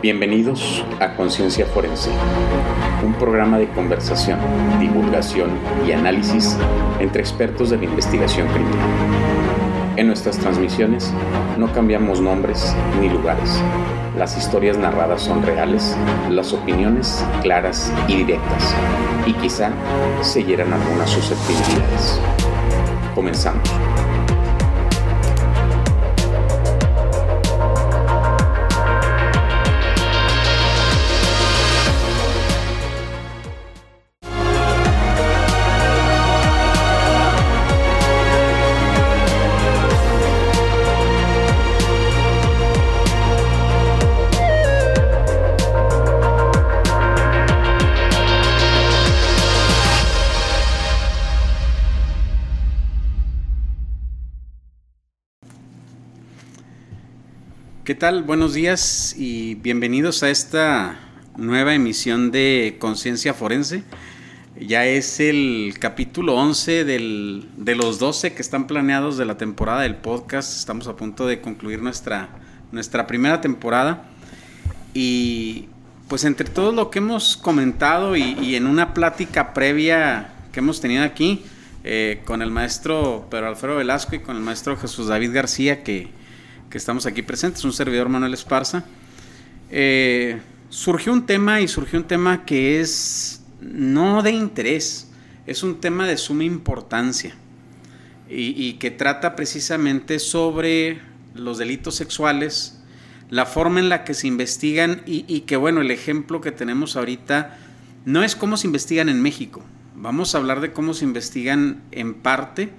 [0.00, 2.10] Bienvenidos a Conciencia Forense,
[3.04, 4.38] un programa de conversación,
[4.78, 5.50] divulgación
[5.88, 6.56] y análisis
[7.00, 8.78] entre expertos de la investigación criminal.
[9.96, 11.12] En nuestras transmisiones
[11.58, 13.60] no cambiamos nombres ni lugares.
[14.16, 15.96] Las historias narradas son reales,
[16.30, 18.76] las opiniones claras y directas,
[19.26, 19.72] y quizá
[20.20, 22.20] se hieran algunas susceptibilidades.
[23.16, 23.87] Comenzamos.
[57.88, 58.22] ¿Qué tal?
[58.22, 61.00] Buenos días y bienvenidos a esta
[61.38, 63.82] nueva emisión de Conciencia Forense.
[64.60, 69.80] Ya es el capítulo 11 del, de los 12 que están planeados de la temporada
[69.80, 70.54] del podcast.
[70.54, 72.28] Estamos a punto de concluir nuestra,
[72.72, 74.04] nuestra primera temporada.
[74.92, 75.70] Y
[76.08, 81.04] pues entre todo lo que hemos comentado y, en una plática previa que hemos tenido
[81.04, 81.42] aquí
[81.84, 86.17] eh, con el maestro Pedro Alfredo Velasco y con el maestro Jesús David García, que
[86.70, 88.84] que estamos aquí presentes, un servidor Manuel Esparza.
[89.70, 90.38] Eh,
[90.68, 95.10] surgió un tema y surgió un tema que es no de interés,
[95.46, 97.34] es un tema de suma importancia
[98.28, 101.00] y, que trata precisamente sobre
[101.34, 102.78] los delitos sexuales,
[103.30, 107.56] la forma en la que se investigan y, que bueno, el ejemplo que tenemos ahorita
[108.04, 109.64] no es cómo se investigan en México,
[109.96, 112.70] vamos a hablar de cómo se investigan en parte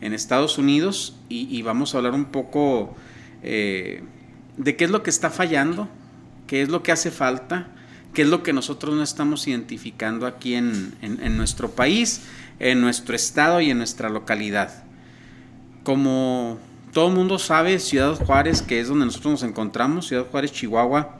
[0.00, 2.96] en Estados Unidos y vamos a hablar un poco
[3.42, 4.02] eh,
[4.56, 5.88] de qué es lo que está fallando,
[6.46, 7.68] qué es lo que hace falta,
[8.14, 12.22] qué es lo que nosotros no estamos identificando aquí en, nuestro país,
[12.58, 14.84] en nuestro estado y en nuestra localidad.
[15.82, 16.58] Como
[16.92, 21.18] todo el mundo sabe, Ciudad Juárez, que es donde nosotros nos encontramos, Ciudad Juárez, Chihuahua,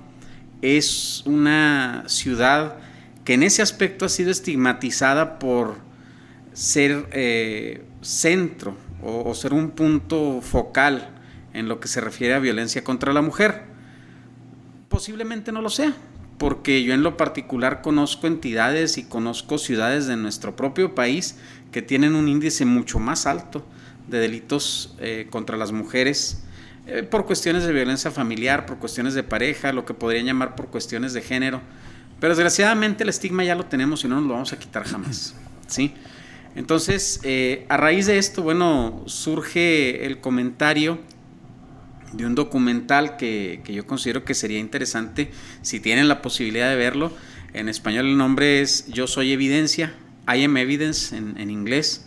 [0.62, 2.78] es una ciudad
[3.24, 5.76] que en ese aspecto ha sido estigmatizada por
[6.54, 11.10] ser eh, centro o, ser un punto focal
[11.56, 13.62] en lo que se refiere a violencia contra la mujer.
[14.88, 15.94] Posiblemente no lo sea,
[16.38, 21.36] porque yo en lo particular conozco entidades y conozco ciudades de nuestro propio país
[21.72, 23.66] que tienen un índice mucho más alto
[24.06, 26.44] de delitos eh, contra las mujeres
[26.86, 30.68] eh, por cuestiones de violencia familiar, por cuestiones de pareja, lo que podrían llamar por
[30.68, 31.60] cuestiones de género.
[32.20, 35.34] Pero desgraciadamente el estigma ya lo tenemos y no nos lo vamos a quitar jamás.
[35.66, 35.94] ¿sí?
[36.54, 40.98] Entonces, eh, a raíz de esto, bueno, surge el comentario
[42.16, 45.30] de un documental que, yo considero que sería interesante
[45.62, 47.12] si tienen la posibilidad de verlo.
[47.52, 49.94] En español el nombre es Yo Soy Evidencia,
[50.26, 52.06] I Am Evidence en, inglés,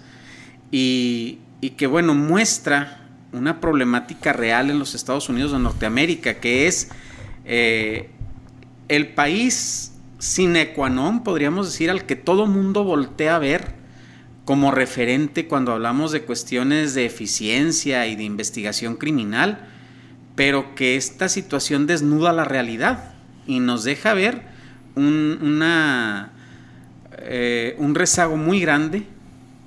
[0.72, 1.40] y,
[1.78, 6.90] que bueno, muestra una problemática real en los Estados Unidos de Norteamérica, que es
[7.46, 8.09] eh,
[8.88, 13.80] el país sine qua non, podríamos decir, al que todo mundo voltea a ver
[14.44, 19.69] como referente cuando hablamos de cuestiones de eficiencia y de investigación criminal
[20.40, 23.12] pero que esta situación desnuda la realidad
[23.46, 24.44] y nos deja ver
[24.96, 26.32] un, una,
[27.18, 29.06] eh, un rezago muy grande,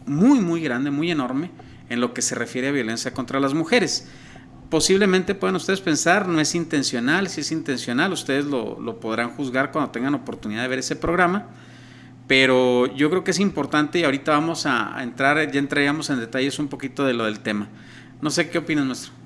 [0.07, 1.51] muy, muy grande, muy enorme
[1.91, 4.09] en lo que se refiere a violencia contra las mujeres.
[4.71, 9.73] Posiblemente pueden ustedes pensar, no es intencional, si es intencional, ustedes lo, lo podrán juzgar
[9.73, 11.49] cuando tengan oportunidad de ver ese programa,
[12.27, 16.59] pero yo creo que es importante y ahorita vamos a, entrar, ya entraríamos en detalles
[16.59, 17.69] un poquito de lo del tema.
[18.23, 19.22] No sé qué opinas, nuestro.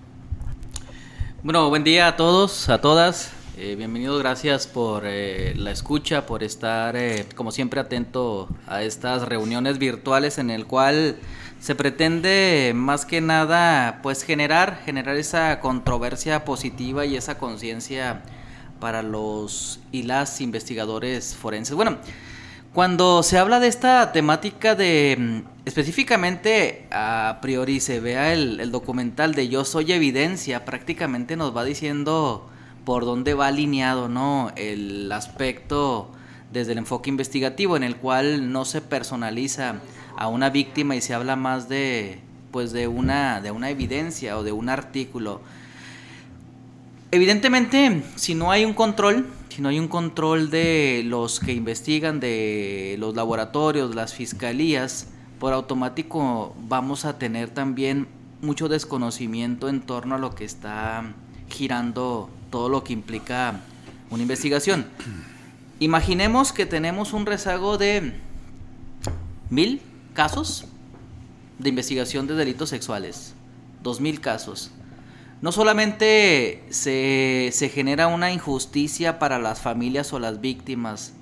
[1.47, 3.31] Bueno, buen día a todos, a todas.
[3.57, 9.23] Eh, bienvenidos, gracias por eh, la escucha, por estar, eh, como siempre, atento a estas
[9.23, 11.19] reuniones virtuales en el cual
[11.61, 18.25] se pretende más que nada, pues generar, generar esa controversia positiva y esa conciencia
[18.81, 21.77] para los y las investigadores forenses.
[21.77, 21.99] Bueno,
[22.77, 29.34] cuando se habla de esta temática de mm, específicamente a priori se vea el, documental
[29.34, 32.51] de Yo Soy Evidencia, prácticamente nos va diciendo
[32.84, 34.53] por dónde va alineado ¿no?
[34.57, 36.11] el aspecto
[36.53, 39.77] desde el enfoque investigativo en el cual no se personaliza
[40.15, 42.21] a una víctima y se habla más de
[42.51, 45.41] pues de una de una evidencia o de un artículo.
[47.11, 52.20] Evidentemente, si no hay un control, si no hay un control de los que investigan,
[52.20, 55.06] de los laboratorios, las fiscalías,
[55.41, 58.06] por automático vamos a tener también
[58.42, 61.14] mucho desconocimiento en torno a lo que está
[61.48, 63.62] girando todo lo que implica
[64.10, 64.84] una investigación.
[65.80, 68.12] Imaginemos que tenemos un rezago de
[69.48, 69.80] mil
[70.12, 70.66] casos
[71.58, 73.32] de investigación de delitos sexuales,
[73.82, 74.70] dos mil casos.
[75.42, 81.12] No solamente se, se genera una injusticia para las familias o las víctimas,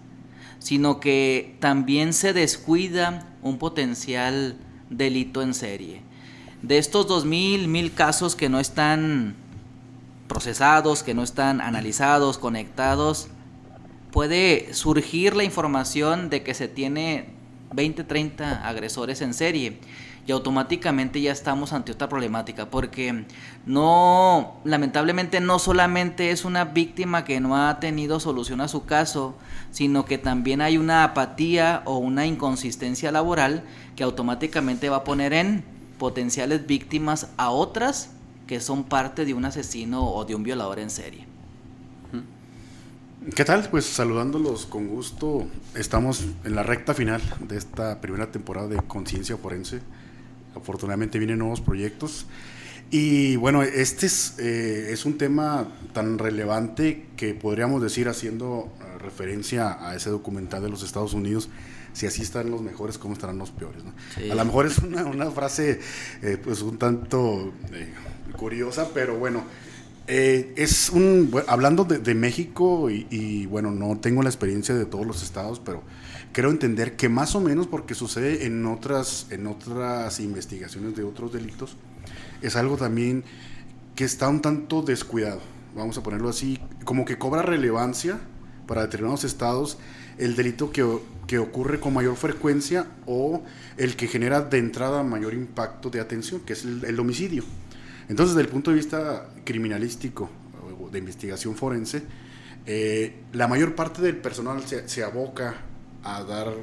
[0.61, 4.57] sino que también se descuida un potencial
[4.89, 6.03] delito en serie.
[6.63, 9.35] De estos dos mil, mil casos que no están
[10.29, 13.29] procesados, que no están analizados, conectados,
[14.11, 17.27] puede surgir la información de que se tiene
[17.75, 19.79] 20, 30 agresores en serie
[20.27, 23.27] y automáticamente ya estamos ante otra problemática porque
[23.67, 29.35] no lamentablemente no solamente es una víctima que no ha tenido solución a su caso,
[29.71, 33.65] sino que también hay una apatía o una inconsistencia laboral
[33.97, 35.65] que automáticamente va a poner en
[35.99, 38.11] potenciales víctimas a otras
[38.47, 41.27] que son parte de un asesino o de un violador en serie.
[43.35, 43.71] ¿Qué tal?
[43.71, 45.47] Pues saludándolos con gusto.
[45.75, 49.81] Estamos en la recta final de esta primera temporada de Conciencia Forense.
[50.55, 52.27] Afortunadamente vienen nuevos proyectos.
[52.91, 58.99] Y bueno, este es, eh, es un tema tan relevante que podríamos decir, haciendo eh,
[58.99, 61.49] referencia a ese documental de los Estados Unidos,
[61.93, 63.83] si así están los mejores, ¿cómo estarán los peores?
[64.31, 65.81] A lo mejor es una, una frase
[66.23, 67.53] eh, pues un tanto
[68.37, 69.45] curiosa, pero bueno,
[70.07, 75.23] es un, hablando de, México y, y, bueno, no tengo la experiencia de todos los
[75.23, 75.83] estados, pero
[76.35, 81.33] creo entender que más o menos porque sucede en otras, en otras investigaciones de otros
[81.33, 81.77] delitos,
[82.43, 83.25] es algo también
[83.95, 85.41] que está un tanto descuidado,
[85.77, 88.19] vamos a ponerlo así, como que cobra relevancia
[88.67, 89.79] para determinados estados
[90.19, 90.85] el delito que,
[91.29, 93.45] que ocurre con mayor frecuencia o
[93.77, 97.45] el que genera de entrada mayor impacto de atención, que es el, homicidio.
[98.09, 100.29] Entonces, desde el punto de vista criminalístico,
[100.91, 102.03] de investigación forense,
[102.67, 105.55] eh, la mayor parte del personal se, se aboca
[106.05, 106.55] a dar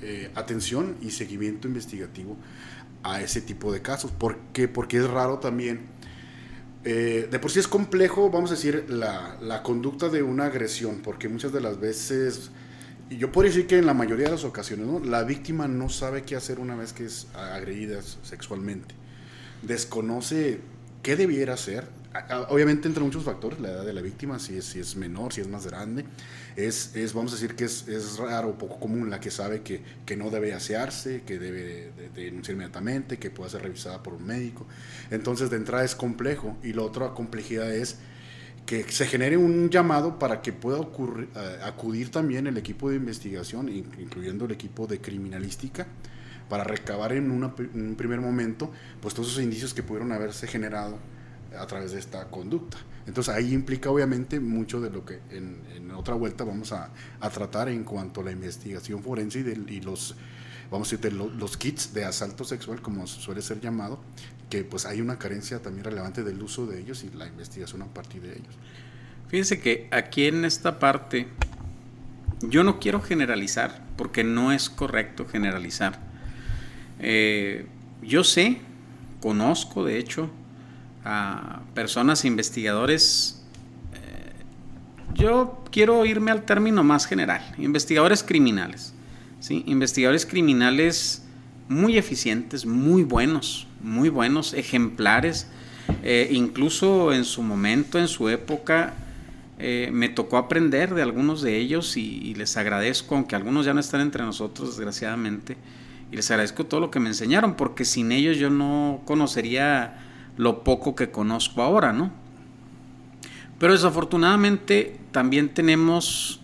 [0.00, 2.36] eh, atención y seguimiento investigativo
[3.02, 4.10] a ese tipo de casos.
[4.10, 4.68] ¿Por qué?
[4.68, 5.86] Porque es raro también.
[6.84, 11.00] Eh, de por sí es complejo, vamos a decir, la, la, conducta de una agresión,
[11.02, 12.52] porque muchas de las veces,
[13.10, 15.00] y yo puedo decir que en la mayoría de las ocasiones, ¿no?
[15.00, 18.94] la víctima no sabe qué hacer una vez que es agredida sexualmente.
[19.62, 20.60] Desconoce
[21.02, 21.88] qué debiera hacer.
[22.48, 25.40] Obviamente entre muchos factores, la edad de la víctima, si es, si es menor, si
[25.40, 26.04] es más grande,
[26.56, 29.82] es, es, vamos a decir que es, es raro, poco común la que sabe que,
[30.06, 34.66] que no debe asearse, que debe denunciar inmediatamente, que pueda ser revisada por un médico.
[35.10, 36.56] Entonces, de entrada es complejo.
[36.62, 37.98] Y la otra complejidad es
[38.64, 43.68] que se genere un llamado para que pueda eh, acudir también el equipo de investigación,
[43.68, 45.86] incluyendo el equipo de criminalística,
[46.48, 48.70] para recabar en, en un primer momento
[49.00, 50.98] pues todos esos indicios que pudieron haberse generado
[51.58, 52.78] a través de esta conducta.
[53.06, 56.90] Entonces ahí implica obviamente mucho de lo que en, otra vuelta vamos a,
[57.32, 60.16] tratar en cuanto a la investigación forense y, los,
[60.70, 64.00] vamos a decir, los, kits de asalto sexual, como suele ser llamado,
[64.50, 67.86] que pues hay una carencia también relevante del uso de ellos y la investigación a
[67.86, 68.54] partir de ellos.
[69.28, 71.28] Fíjense que aquí en esta parte
[72.40, 75.98] yo no quiero generalizar, porque no es correcto generalizar.
[76.98, 77.66] Eh,
[78.02, 78.58] yo sé,
[79.20, 80.30] conozco de hecho,
[81.06, 83.40] a personas investigadores,
[83.94, 84.32] eh,
[85.14, 88.92] yo quiero irme al término más general, investigadores criminales,
[89.38, 89.62] ¿sí?
[89.66, 91.24] investigadores criminales
[91.68, 95.46] muy eficientes, muy buenos, muy buenos, ejemplares,
[96.02, 98.94] eh, incluso en su momento, en su época,
[99.60, 103.72] eh, me tocó aprender de algunos de ellos y, y, les agradezco, aunque algunos ya
[103.74, 105.56] no están entre nosotros, desgraciadamente,
[106.10, 110.02] y les agradezco todo lo que me enseñaron, porque sin ellos yo no conocería
[110.36, 112.10] lo poco que conozco ahora, ¿no?
[113.58, 116.40] Pero desafortunadamente también tenemos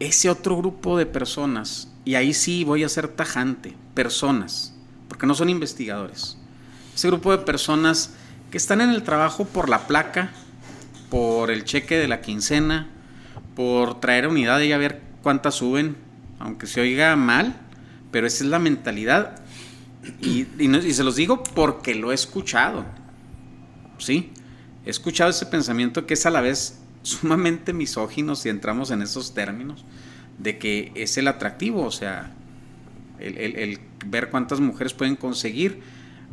[0.00, 4.74] ese otro grupo de personas, y ahí sí voy a ser tajante, personas,
[5.08, 6.38] porque no son investigadores.
[6.94, 8.14] Ese grupo de personas
[8.50, 10.30] que están en el trabajo por la placa,
[11.10, 12.88] por el cheque de la quincena,
[13.54, 15.96] por traer unidad y a ver cuántas suben,
[16.38, 17.60] aunque se oiga mal,
[18.10, 19.42] pero esa es la mentalidad.
[20.22, 22.86] Y, y se los digo porque lo he escuchado
[23.98, 24.32] sí,
[24.84, 29.34] he escuchado ese pensamiento que es a la vez sumamente misógino si entramos en esos
[29.34, 29.84] términos,
[30.38, 32.32] de que es el atractivo, o sea,
[33.18, 35.80] el, ver cuántas mujeres pueden conseguir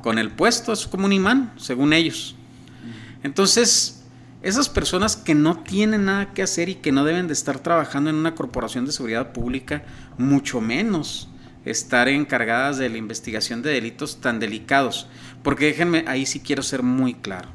[0.01, 2.36] con el puesto es como un imán, según ellos.
[3.24, 4.03] Entonces,
[4.43, 8.12] esas personas que no tienen nada que hacer y que no deben de estar trabajando
[8.12, 9.84] en una corporación de seguridad pública,
[10.19, 11.29] mucho menos
[11.65, 15.07] estar encargadas de la investigación de delitos tan delicados.
[15.43, 17.50] Porque déjenme, ahí sí quiero ser muy claro.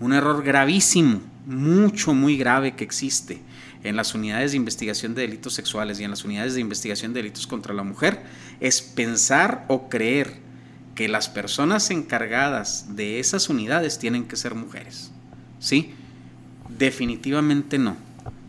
[0.00, 3.40] Un error gravísimo, mucho, muy grave que existe
[3.84, 7.20] en las unidades de investigación de delitos sexuales y en las unidades de investigación de
[7.20, 8.22] delitos contra la mujer
[8.60, 10.38] es pensar o creer
[10.94, 15.10] que las personas encargadas de esas unidades tienen que ser mujeres.
[15.58, 15.92] ¿Sí?
[16.78, 17.96] Definitivamente no.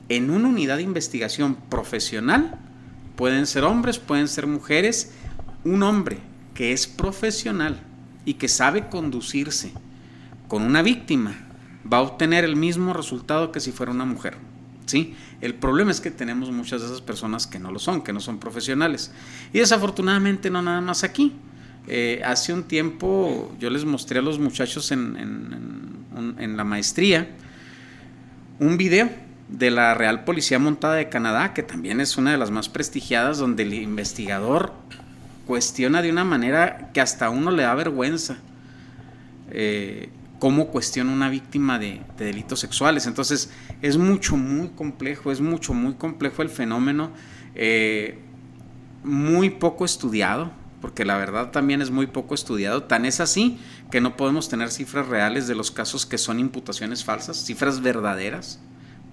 [0.10, 2.60] En una unidad de investigación profesional
[3.16, 5.14] pueden ser hombres, pueden ser mujeres.
[5.64, 6.20] Un hombre
[6.54, 7.80] que es profesional
[8.24, 9.72] y que sabe conducirse
[10.48, 11.36] con una víctima
[11.92, 14.38] va a obtener el mismo resultado que si fuera una mujer.
[14.86, 15.16] ¿sí?
[15.42, 18.20] El problema es que tenemos muchas de esas personas que no lo son, que no
[18.20, 19.12] son profesionales.
[19.54, 21.34] Y desafortunadamente no nada más aquí.
[21.88, 25.16] Eh, hace un tiempo yo les mostré a los muchachos en,
[26.40, 27.30] en, la maestría
[28.58, 29.08] un video
[29.48, 33.38] de la Real Policía Montada de Canadá, que también es una de las más prestigiadas,
[33.38, 34.74] donde el investigador
[35.46, 38.38] cuestiona de una manera que hasta a uno le da vergüenza.
[39.52, 40.10] Eh,
[40.40, 43.08] cómo cuestiona una víctima de, delitos sexuales.
[43.08, 43.50] Entonces,
[43.82, 47.12] es mucho, muy complejo, es mucho, muy complejo el fenómeno,
[47.56, 48.20] eh,
[49.04, 52.84] muy poco estudiado, porque la verdad también es muy poco estudiado.
[52.84, 53.58] Tan es así
[53.92, 58.60] que no podemos tener cifras reales de los casos que son imputaciones falsas, cifras verdaderas,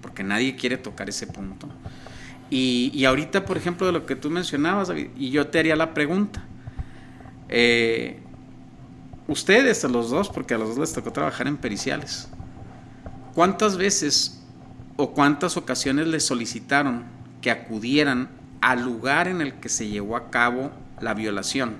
[0.03, 1.67] porque nadie quiere tocar ese punto.
[2.51, 5.75] Y, y ahorita, por ejemplo, de lo que tú mencionabas, David, y yo te haría
[5.75, 6.43] la pregunta.
[7.49, 8.19] Eh,
[9.27, 12.29] ustedes, a los dos, porque a los dos les tocó trabajar en periciales,
[13.33, 14.43] ¿cuántas veces
[14.97, 17.05] o cuántas ocasiones les solicitaron
[17.41, 18.29] que acudieran
[18.61, 21.77] al lugar en el que se llevó a cabo la violación?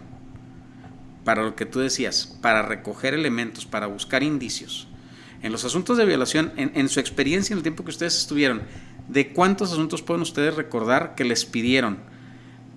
[1.24, 4.88] Para lo que tú decías, para recoger elementos, para buscar indicios.
[5.44, 8.64] En los asuntos de violación, en, en su experiencia, en el tiempo que ustedes estuvieron,
[9.08, 12.12] ¿de cuántos asuntos pueden ustedes recordar que les pidieron?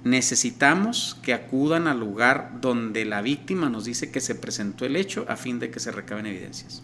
[0.06, 5.26] necesitamos que acudan al lugar donde la víctima nos dice que se presentó el hecho
[5.28, 6.82] a fin de que se recaben evidencias.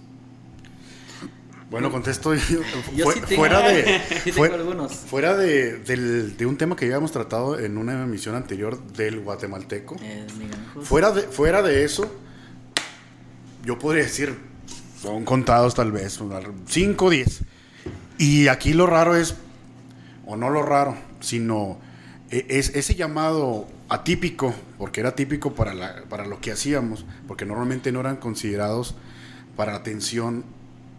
[1.70, 2.34] Bueno, contesto
[3.34, 4.00] fuera de
[5.06, 9.96] fuera de, un tema que ya hemos tratado en una emisión anterior del guatemalteco.
[10.02, 10.26] Eh,
[10.82, 12.14] fuera de fuera de eso,
[13.64, 14.36] yo podría decir
[15.02, 16.20] son contados tal vez,
[16.66, 17.40] 5 o 10.
[18.18, 19.34] Y aquí lo raro es
[20.26, 21.78] o no lo raro, sino
[22.30, 27.44] e, es, ese llamado atípico, porque era típico para, la, para lo que hacíamos, porque
[27.44, 28.94] normalmente no eran considerados
[29.56, 30.44] para atención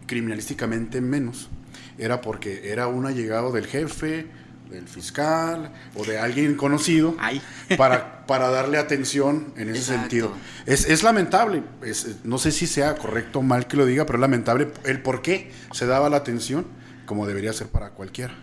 [0.06, 1.48] criminalísticamente menos,
[1.96, 4.26] era porque era un allegado del jefe,
[4.74, 7.16] del fiscal o de alguien conocido
[7.76, 10.32] para, para darle atención en ese sentido.
[10.66, 14.18] Es, es lamentable, es, no sé si sea correcto o mal que lo diga, pero
[14.18, 16.66] es lamentable el por qué se daba la atención
[17.06, 18.34] como debería ser para cualquiera.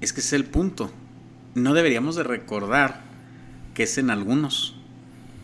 [0.00, 0.92] Es que es el punto
[1.56, 3.00] no deberíamos de recordar
[3.74, 4.76] que es en algunos,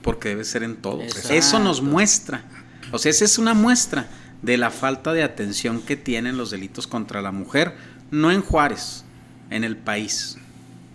[0.03, 1.31] porque debe ser en todos.
[1.31, 2.45] Eso nos muestra,
[2.93, 4.07] o sea, esa es una muestra
[4.43, 7.75] de la falta de atención que tienen los delitos contra la mujer,
[8.11, 9.05] no en Juárez,
[9.53, 10.39] en el país,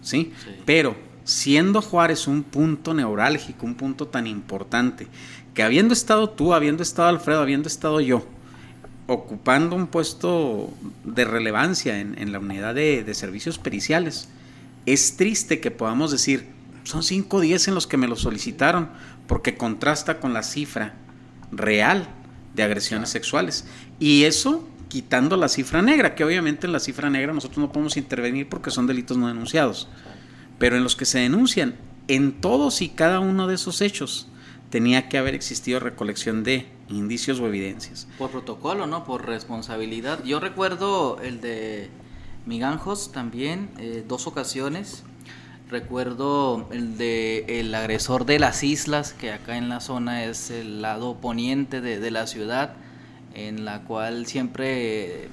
[0.02, 0.34] ¿sí?
[0.66, 5.08] Pero siendo Juárez un punto neurálgico, un punto tan importante,
[5.54, 8.26] que habiendo estado tú, habiendo estado Alfredo, habiendo estado yo,
[9.08, 10.74] ocupando un puesto
[11.04, 14.30] de relevancia en, la unidad de, de servicios periciales,
[14.86, 16.48] es triste que podamos decir,
[16.84, 18.90] son 5 días en los que me lo solicitaron,
[19.28, 20.96] porque contrasta con la cifra
[21.52, 22.08] real
[22.54, 23.66] de agresiones sexuales.
[24.00, 27.98] Y eso quitando la cifra negra, que obviamente en la cifra negra nosotros no podemos
[27.98, 29.88] intervenir porque son delitos no denunciados.
[30.60, 31.76] Pero en los que se denuncian,
[32.08, 34.28] en todos y cada uno de esos hechos,
[34.70, 38.08] tenía que haber existido recolección de indicios o evidencias.
[38.18, 39.04] Por protocolo, ¿no?
[39.06, 40.24] Por responsabilidad.
[40.24, 41.90] Yo recuerdo el de
[42.46, 45.04] Miganjos también, eh, dos ocasiones.
[45.70, 50.82] Recuerdo el de el agresor de las islas, que acá en la zona es el
[50.82, 52.76] lado poniente de, la ciudad,
[53.38, 55.30] en la cual siempre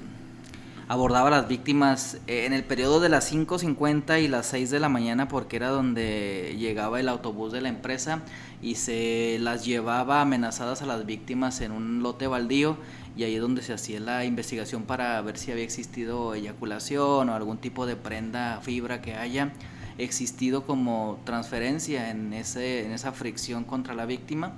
[0.88, 4.88] abordaba a las víctimas en el periodo de las 5.50 y las 6 de la
[4.90, 8.20] mañana porque era donde llegaba el autobús de la empresa
[8.60, 12.76] y se las llevaba amenazadas a las víctimas en un lote baldío
[13.16, 17.34] y ahí es donde se hacía la investigación para ver si había existido eyaculación o
[17.34, 19.52] algún tipo de prenda, fibra que haya
[19.96, 24.52] existido como transferencia en, ese, en esa fricción contra la víctima.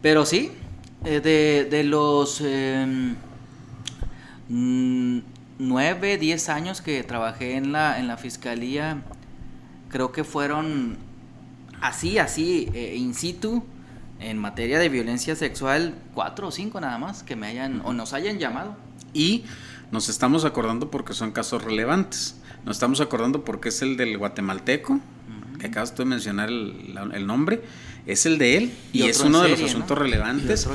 [0.00, 0.52] Pero sí,
[1.04, 3.14] eh, de, de, los eh,
[4.48, 9.02] 9, 10 años que trabajé en la, en la fiscalía,
[9.88, 10.98] creo que fueron
[11.80, 13.64] así, así, eh, in situ,
[14.20, 18.12] en materia de violencia sexual, cuatro o cinco nada más que me hayan o nos
[18.12, 18.76] hayan llamado.
[19.12, 19.44] Y
[19.90, 22.40] nos estamos acordando porque son casos relevantes.
[22.64, 25.00] Nos estamos acordando porque es el del guatemalteco,
[25.58, 27.62] que acabas de mencionar el, nombre,
[28.08, 30.66] es el de él y, es uno de los asuntos relevantes.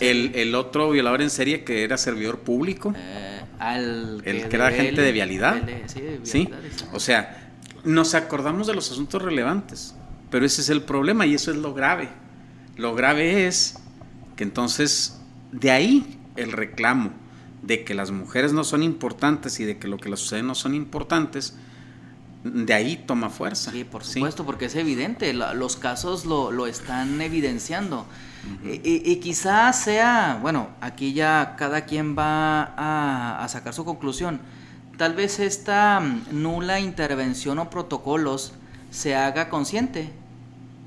[0.00, 2.92] el, el, otro violador en serie que era servidor público.
[2.94, 3.40] Eh
[4.24, 5.62] el que era agente de vialidad.
[6.22, 6.48] sí,
[6.92, 7.52] o sea,
[7.84, 9.94] nos acordamos de los asuntos relevantes,
[10.30, 12.08] pero ese es el problema y eso es lo grave.
[12.76, 13.78] Lo grave es
[14.36, 15.20] que entonces
[15.52, 17.12] de ahí el reclamo
[17.62, 20.54] de que las mujeres no son importantes y de que lo que les sucede no
[20.54, 21.54] son importantes,
[22.44, 23.70] de ahí toma fuerza.
[23.70, 28.06] Sí, por supuesto, porque es evidente, los casos lo, están evidenciando.
[28.64, 34.40] y, quizás sea, bueno, aquí ya cada quien va a, a, sacar su conclusión.
[34.96, 38.52] Tal vez esta mm, nula intervención o protocolos
[38.90, 40.10] se haga consciente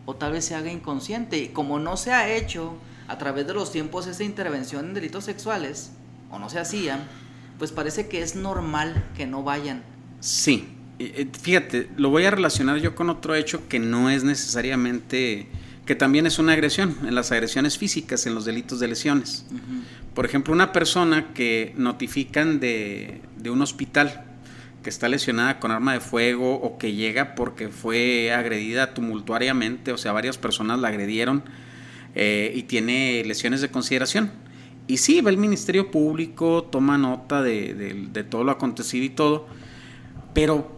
[0.06, 1.38] o tal vez se haga inconsciente.
[1.38, 2.74] Y como no se ha hecho
[3.08, 5.92] a través de los tiempos esta intervención en delitos sexuales,
[6.32, 7.00] o no se hacían,
[7.60, 9.84] pues parece que es normal que no vayan.
[10.20, 10.76] Sí,
[11.42, 15.48] fíjate, lo voy a relacionar yo con otro hecho que no es necesariamente,
[15.86, 19.46] que también es una agresión, en las agresiones físicas, en los delitos de lesiones.
[20.14, 24.26] Por ejemplo, una persona que notifican de, de un hospital
[24.84, 29.98] que está lesionada con arma de fuego o que llega porque fue agredida tumultuariamente, o
[29.98, 31.44] sea, varias personas la agredieron
[32.14, 34.32] eh, y tiene lesiones de consideración.
[34.86, 37.74] Y sí, va el Ministerio Público, toma nota de,
[38.12, 39.48] de todo lo acontecido y todo,
[40.34, 40.73] pero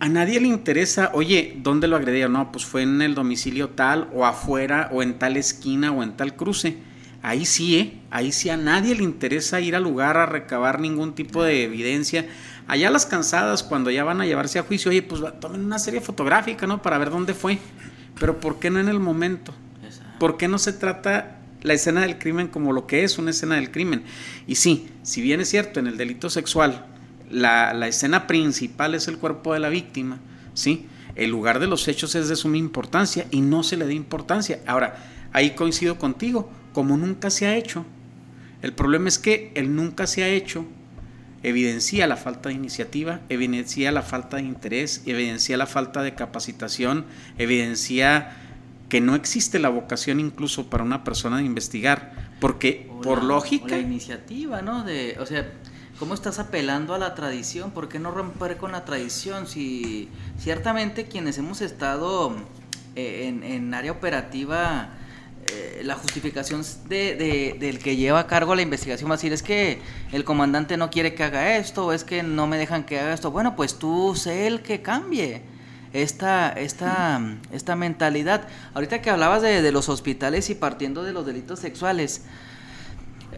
[0.00, 2.32] a nadie le interesa, oye, ¿dónde lo agredieron?
[2.32, 6.16] No, pues fue en el domicilio tal, o afuera, o en tal esquina, o en
[6.16, 6.78] tal cruce.
[7.22, 8.00] Ahí sí, ¿eh?
[8.10, 12.26] Ahí sí a nadie le interesa ir al lugar a recabar ningún tipo de evidencia.
[12.66, 16.00] Allá las cansadas, cuando ya van a llevarse a juicio, oye, pues tomen una serie
[16.00, 16.80] fotográfica, ¿no?
[16.80, 17.58] Para ver dónde fue.
[18.18, 19.54] Pero ¿por qué no en el momento?
[20.18, 23.56] ¿Por qué no se trata la escena del crimen como lo que es una escena
[23.56, 24.02] del crimen?
[24.46, 26.86] Y sí, si bien es cierto, en el delito sexual
[27.30, 30.18] la, la, escena principal es el cuerpo de la víctima,
[30.54, 30.86] ¿sí?
[31.14, 34.60] El lugar de los hechos es de suma importancia y no se le da importancia.
[34.66, 34.96] Ahora,
[35.32, 37.84] ahí coincido contigo, como nunca se ha hecho.
[38.62, 40.66] El problema es que el nunca se ha hecho
[41.42, 47.06] evidencia la falta de iniciativa, evidencia la falta de interés, evidencia la falta de capacitación,
[47.38, 48.36] evidencia
[48.88, 53.68] que no existe la vocación incluso para una persona de investigar, porque por lógica...
[53.68, 54.84] la iniciativa, ¿no?
[54.84, 55.50] De, o sea,
[56.00, 57.72] ¿Cómo estás apelando a la tradición?
[57.72, 59.46] ¿Por qué no romper con la tradición?
[59.46, 60.08] Si
[60.38, 62.34] ciertamente quienes hemos estado
[62.96, 64.94] eh, en, área operativa,
[65.52, 69.42] eh, la justificación de, del que lleva a cargo la investigación va a decir es
[69.42, 69.78] que
[70.10, 73.12] el comandante no quiere que haga esto, o es que no me dejan que haga
[73.12, 73.30] esto.
[73.30, 75.42] Bueno, pues tú sé el que cambie
[75.92, 77.20] esta, esta,
[77.52, 78.48] esta mentalidad.
[78.72, 82.22] Ahorita que hablabas de, de los hospitales y partiendo de los delitos sexuales,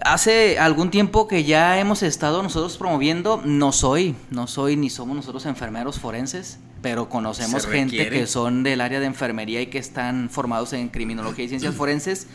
[0.01, 5.17] hace algún tiempo que ya hemos estado nosotros promoviendo, no soy, no soy ni somos
[5.17, 10.31] nosotros enfermeros forenses, pero conocemos gente que son del área de enfermería y que están
[10.31, 12.27] formados en criminología y ciencias forenses.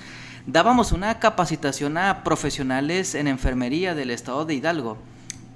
[0.46, 4.98] Dábamos una capacitación a profesionales en enfermería del estado de Hidalgo.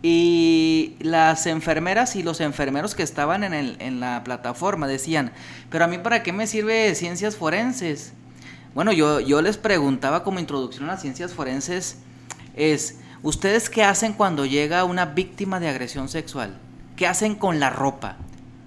[0.04, 5.32] Y las enfermeras y los enfermeros que estaban en, el, en la plataforma decían,
[5.70, 8.12] pero a mí para qué me sirve ciencias forenses?
[8.74, 11.98] Bueno, yo, yo les preguntaba como introducción a las ciencias forenses,
[12.56, 16.58] es, ¿ustedes qué hacen cuando llega una víctima de agresión sexual?
[16.96, 18.16] ¿Qué hacen con la ropa?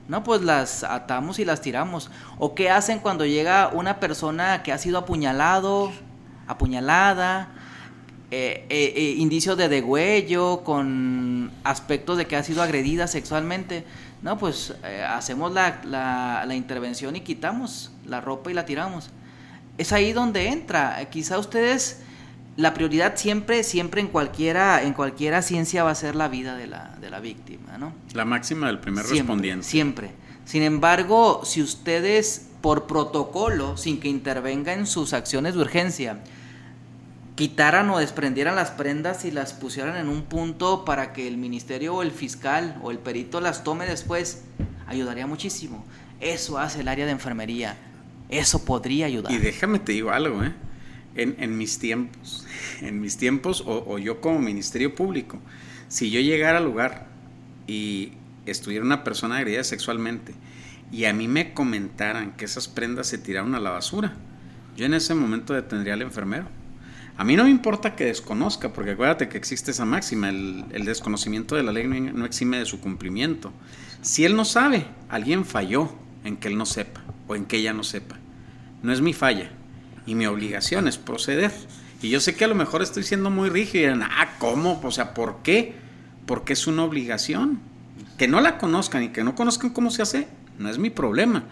[0.06, 2.10] No, pues las atamos y las tiramos.
[2.38, 5.90] ¿O qué hacen cuando llega una persona que ha sido apuñalado,
[6.46, 7.48] apuñalada,
[8.30, 13.86] eh, eh, eh, indicios de degüello, con aspectos de que ha sido agredida sexualmente?
[14.20, 14.74] No, pues
[15.08, 19.10] hacemos la, la, la intervención y quitamos la ropa y la tiramos
[19.78, 21.04] es ahí donde entra.
[21.10, 22.00] Quizá ustedes,
[22.56, 26.66] la prioridad siempre, siempre en cualquiera, en cualquiera ciencia va a ser la vida de
[26.66, 27.92] la, de la víctima, ¿no?
[28.12, 29.66] La máxima del primer respondiente.
[29.66, 30.10] Siempre.
[30.44, 36.20] Sin embargo, si ustedes, por protocolo, sin que intervenga en sus acciones de urgencia,
[37.34, 41.96] quitaran o desprendieran las prendas y las pusieran en un punto para que el ministerio
[41.96, 44.44] o el fiscal o el perito las tome después,
[44.86, 45.84] ayudaría muchísimo.
[46.20, 47.76] Eso hace el área de enfermería
[48.28, 49.32] eso podría ayudar.
[49.32, 50.52] Y déjame te digo algo, ¿eh?
[51.16, 52.44] En, mis tiempos,
[52.80, 55.38] en mis tiempos, o, yo como Ministerio Público,
[55.86, 57.06] si yo llegara al lugar
[57.68, 58.12] y
[58.46, 60.34] estuviera una persona agredida sexualmente
[60.90, 64.14] y a mí me comentaran que esas prendas se tiraron a la basura,
[64.76, 66.46] yo en ese momento detendría al enfermero.
[67.16, 71.54] A mí no me importa que desconozca, porque acuérdate que existe esa máxima, el, desconocimiento
[71.54, 73.52] de la ley no exime de su cumplimiento.
[74.02, 75.92] Si él no sabe, alguien falló
[76.24, 78.16] en que él no sepa o en que ella no sepa.
[78.82, 79.50] No es mi falla
[80.06, 81.52] y mi obligación es proceder.
[82.02, 84.80] Y yo sé que a lo mejor estoy siendo muy rígido y dirán, ah, ¿cómo?
[84.82, 85.74] O sea, ¿por qué?
[86.26, 87.60] Porque es una obligación.
[88.18, 91.44] Que no la conozcan y que no conozcan cómo se hace, no es mi problema.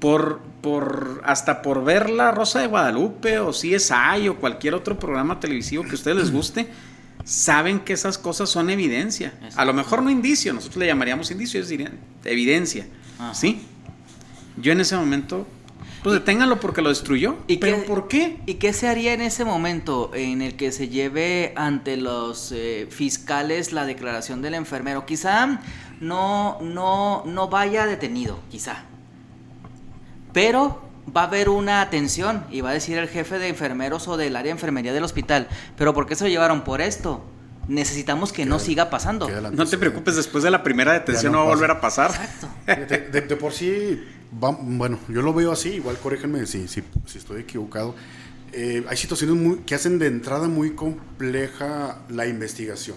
[0.00, 5.40] Por, por, hasta por ver La Rosa de Guadalupe o CSI o cualquier otro programa
[5.40, 6.68] televisivo que a ustedes les guste,
[7.24, 9.34] saben que esas cosas son evidencia.
[9.56, 11.72] A lo mejor no indicio, nosotros le llamaríamos indicio, es
[12.24, 12.86] evidencia.
[13.32, 13.62] ¿Sí?
[14.56, 15.46] Yo en ese momento,
[16.02, 17.36] pues deténganlo porque lo destruyó.
[17.46, 18.38] ¿Y ¿Pero por qué?
[18.46, 22.86] ¿Y qué se haría en ese momento en el que se lleve ante los eh,
[22.90, 25.06] fiscales la declaración del enfermero?
[25.06, 25.60] Quizá
[26.00, 28.84] no, no, no vaya detenido, quizá.
[30.32, 30.82] Pero
[31.14, 34.36] va a haber una atención y va a decir el jefe de enfermeros o del
[34.36, 37.22] área de enfermería del hospital, pero ¿por qué se lo llevaron por esto?
[37.68, 39.28] Necesitamos que no siga pasando.
[39.50, 42.10] No te preocupes, después de la primera detención no, va a volver a pasar.
[42.10, 42.48] Exacto.
[43.12, 46.82] De, por sí, bueno, yo lo veo así, igual corríjanme si, si,
[47.14, 47.94] estoy equivocado.
[48.52, 52.96] Eh, hay situaciones muy, que hacen de entrada muy compleja la investigación,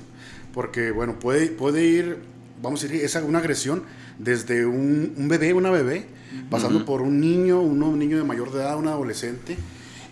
[0.53, 2.17] porque bueno, puede, puede ir,
[2.61, 3.83] vamos a decir, es una agresión
[4.19, 6.05] desde un, un bebé, una bebé,
[6.49, 9.57] pasando por un niño, un niño de mayor de edad, un adolescente,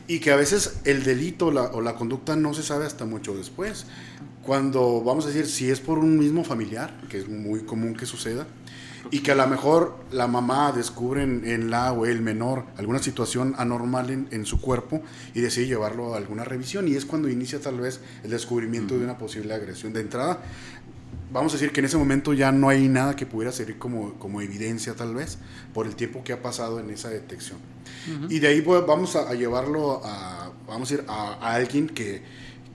[0.07, 3.85] y que a veces el delito o la conducta no se sabe hasta mucho después.
[4.43, 8.05] Cuando, vamos a decir, si es por un mismo familiar, que es muy común que
[8.05, 8.45] suceda,
[9.11, 13.53] y que a lo mejor la mamá descubre en, la o el menor alguna situación
[13.57, 15.01] anormal en, su cuerpo
[15.33, 19.03] y decide llevarlo a alguna revisión y es cuando inicia tal vez el descubrimiento de
[19.03, 20.39] una posible agresión de entrada
[21.31, 24.13] vamos a decir que en ese momento ya no hay nada que pudiera servir como,
[24.15, 25.37] como evidencia tal vez
[25.73, 27.59] por el tiempo que ha pasado en esa detección.
[28.29, 32.21] Y de ahí pues, vamos a, llevarlo a, vamos a ir a, alguien que,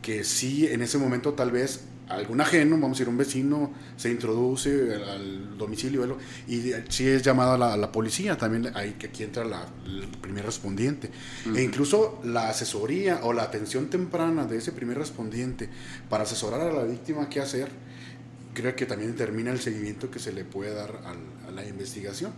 [0.02, 4.10] que sí en ese momento tal vez algún ajeno, vamos a decir un vecino, se
[4.10, 9.44] introduce al, domicilio y si es llamado a la, policía, también hay que aquí entra
[9.44, 11.10] la, el primer respondiente.
[11.54, 15.68] E incluso la asesoría o la atención temprana de ese primer respondiente
[16.08, 17.68] para asesorar a la víctima qué hacer,
[18.54, 21.00] creo que también determina el seguimiento que se le puede dar
[21.46, 22.32] a la investigación.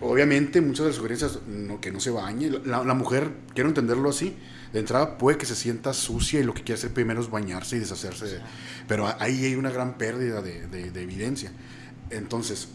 [0.00, 2.50] Obviamente, muchas de las sugerencias, no, que no se bañe.
[2.64, 4.36] La, mujer, quiero entenderlo así,
[4.72, 7.76] de entrada puede que se sienta sucia y lo que quiere hacer primero es bañarse
[7.76, 8.40] y deshacerse.
[8.86, 11.52] pero ahí hay una gran pérdida de, evidencia.
[12.10, 12.68] Entonces,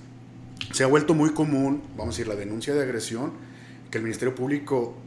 [0.71, 3.34] se ha vuelto muy común, vamos a decir, la denuncia de agresión,
[3.91, 4.97] que el Ministerio Público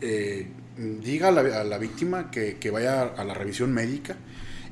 [0.00, 0.48] eh,
[1.02, 1.30] diga a
[1.64, 4.16] la, víctima que, que, vaya a la revisión médica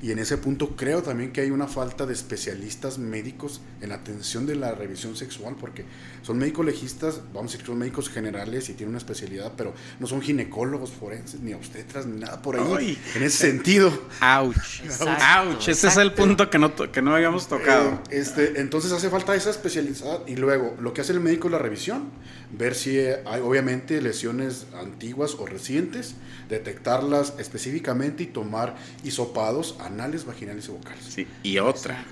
[0.03, 4.47] y en ese punto creo también que hay una falta de especialistas médicos en atención
[4.47, 5.85] de la revisión sexual, porque
[6.23, 9.75] son médicos legistas, vamos a decir que son médicos generales y tienen una especialidad, pero
[9.99, 12.99] no son ginecólogos forenses, ni obstetras, ni nada por ahí.
[13.15, 13.91] En ese sentido.
[14.21, 14.83] Ouch.
[15.01, 15.69] Ouch.
[15.69, 18.01] Ese es el punto que no, que no habíamos tocado.
[18.11, 21.53] Eh, este, entonces hace falta esa especialidad y luego lo que hace el médico es
[21.53, 22.11] la revisión,
[22.53, 26.15] ver si hay obviamente lesiones antiguas o recientes,
[26.49, 31.05] detectarlas específicamente y tomar hisopados anales, vaginales y vocales.
[31.05, 32.05] Sí, y otra,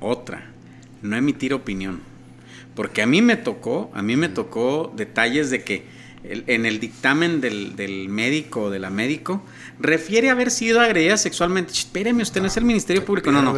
[0.00, 0.50] otra,
[1.02, 2.13] no emitir opinión.
[2.74, 5.84] Porque a mí me tocó, a mí me tocó detalles de que
[6.24, 9.42] en el dictamen del, del médico o de la médico
[9.78, 11.72] refiere a haber sido agredida sexualmente.
[11.72, 13.30] Espéreme, usted no es el Ministerio Público.
[13.30, 13.54] No, no.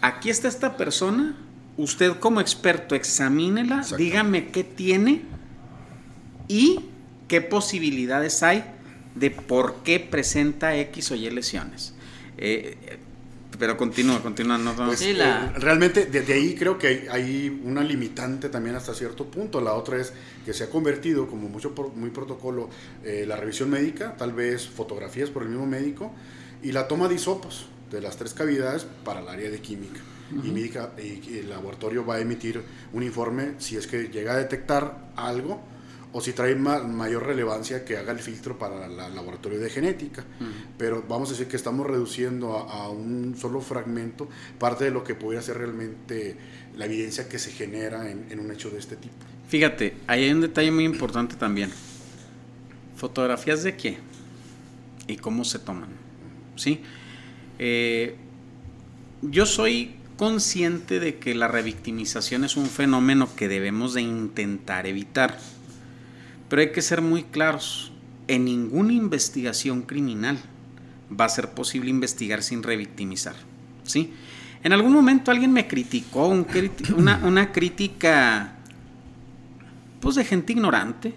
[0.00, 1.36] Aquí está esta persona.
[1.76, 5.22] Usted como experto examínela, dígame qué tiene
[6.48, 6.80] y
[7.28, 8.64] qué posibilidades hay
[9.14, 11.94] de por qué presenta X o Y lesiones.
[12.38, 12.98] Eh,
[13.58, 14.58] pero continúa, continúa.
[14.58, 15.16] No, pues, eh,
[15.56, 19.60] realmente desde ahí creo que hay, una limitante también hasta cierto punto.
[19.60, 20.12] La otra es
[20.44, 22.68] que se ha convertido como mucho muy protocolo
[23.04, 26.12] eh, la revisión médica, tal vez fotografías por el mismo médico
[26.62, 30.00] y la toma de hisopos de las tres cavidades para el área de química.
[30.42, 32.60] y, médica, y el laboratorio va a emitir
[32.92, 35.62] un informe si es que llega a detectar algo
[36.16, 40.24] o si trae mayor relevancia que haga el filtro para el laboratorio de genética.
[40.78, 44.26] Pero vamos a decir que estamos reduciendo a, un solo fragmento
[44.58, 46.34] parte de lo que pudiera ser realmente
[46.74, 49.14] la evidencia que se genera en, un hecho de este tipo.
[49.48, 51.70] Fíjate, ahí hay un detalle muy importante también.
[52.96, 53.98] ¿Fotografías de qué?
[55.08, 55.90] ¿Y cómo se toman?
[56.56, 56.80] ¿Sí?
[57.58, 58.16] Eh,
[59.20, 65.38] yo soy consciente de que la revictimización es un fenómeno que debemos de intentar evitar
[66.48, 67.92] pero hay que ser muy claros.
[68.28, 70.38] En ninguna investigación criminal
[71.08, 73.36] va a ser posible investigar sin revictimizar.
[73.84, 74.12] ¿sí?
[74.62, 76.26] En algún momento alguien me criticó,
[76.96, 78.56] una, una, crítica
[80.00, 81.14] pues de gente ignorante,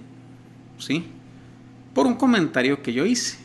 [0.77, 1.05] ¿sí?
[1.93, 3.37] Por un comentario que yo hice.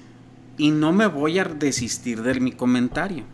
[0.57, 3.25] Y no me voy a desistir de mi comentario.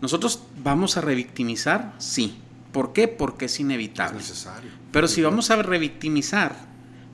[0.00, 1.94] ¿Nosotros vamos a revictimizar?
[1.98, 2.36] Sí.
[2.72, 3.08] ¿Por qué?
[3.08, 4.20] Porque es inevitable.
[4.20, 4.70] Es necesario.
[4.92, 6.56] Pero si vamos a revictimizar,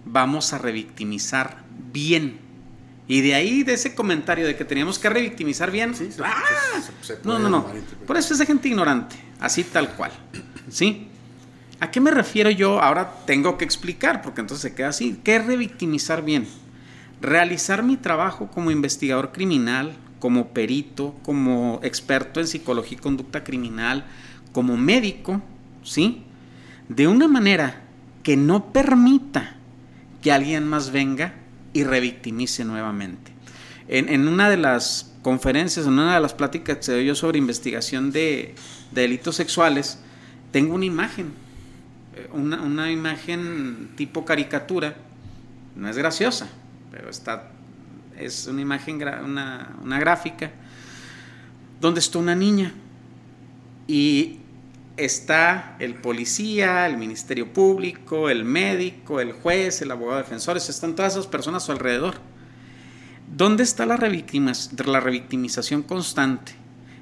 [0.05, 2.39] vamos a revictimizar bien.
[3.07, 6.43] Y de ahí, de ese comentario de que teníamos que revictimizar bien, ¡ah!
[7.25, 7.67] no, no, no.
[8.07, 10.13] Por eso es de gente ignorante, así tal cual.
[10.71, 11.09] ¿Sí?
[11.81, 12.81] ¿A qué me refiero yo?
[12.81, 15.21] Ahora tengo que explicar, porque entonces se queda así.
[15.23, 16.47] ¿Qué es revictimizar bien?
[17.21, 24.07] Realizar mi trabajo como investigador criminal como perito, como experto en psicología y conducta criminal,
[24.53, 25.43] como médico,
[25.83, 26.23] ¿sí?
[26.89, 27.83] De una manera
[28.23, 29.59] que no permita
[30.25, 31.35] que alguien más venga
[31.75, 33.31] y revictimice nuevamente.
[33.89, 37.37] En, una de las conferencias, en una de las pláticas que se dio yo sobre
[37.37, 38.55] investigación de,
[38.91, 39.99] delitos sexuales,
[40.51, 41.35] tengo una imagen,
[42.17, 44.97] eh, una, imagen tipo caricatura,
[45.77, 46.49] no es graciosa,
[46.91, 47.51] pero está
[48.19, 49.03] es una imagen,
[49.83, 50.53] una gráfica,
[51.83, 52.73] donde está una niña
[53.87, 54.39] y
[54.97, 61.13] está el policía, el Ministerio Público, el médico, el juez, el abogado defensor, están todas
[61.13, 62.15] esas personas a su alrededor.
[63.35, 66.53] ¿Dónde está la, la revictimización constante?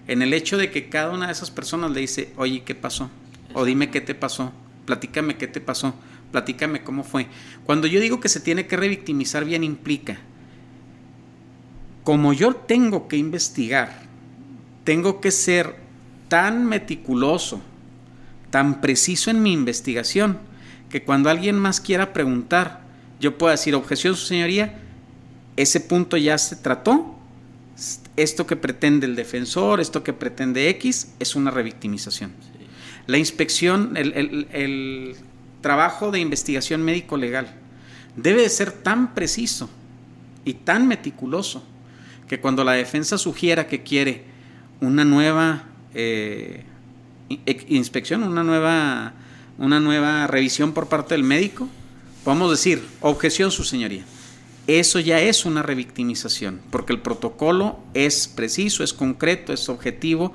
[0.09, 3.11] En el hecho de que cada una de esas personas le dice, oye, ¿qué pasó?
[3.55, 4.53] O dime qué te pasó,
[4.87, 5.95] platícame qué te pasó,
[6.31, 7.27] platícame cómo fue.
[7.65, 10.19] Cuando yo digo que se tiene que revictimizar bien implica
[12.05, 14.03] como yo tengo que investigar,
[14.85, 15.77] tengo que ser
[16.29, 17.61] tan meticuloso,
[18.53, 20.39] tan preciso en mi investigación,
[20.91, 22.83] que cuando alguien más quiera preguntar,
[23.19, 24.79] yo pueda decir, objeción, su señoría,
[25.57, 27.19] ese punto ya se trató,
[28.17, 32.33] esto que pretende el defensor, esto que pretende X, es una revictimización.
[33.07, 35.17] La inspección, el, el
[35.63, 37.55] trabajo de investigación médico-legal
[38.17, 39.71] debe de ser tan preciso
[40.45, 41.65] y tan meticuloso
[42.29, 44.25] que cuando la defensa sugiera que quiere
[44.81, 46.65] una nueva eh,
[47.69, 49.15] inspección, una nueva,
[49.59, 51.69] una nueva revisión por parte del médico,
[52.25, 54.05] podemos decir, objeción, su señoría.
[54.67, 60.33] Eso ya es una revictimización, porque el protocolo es preciso, es concreto, es objetivo,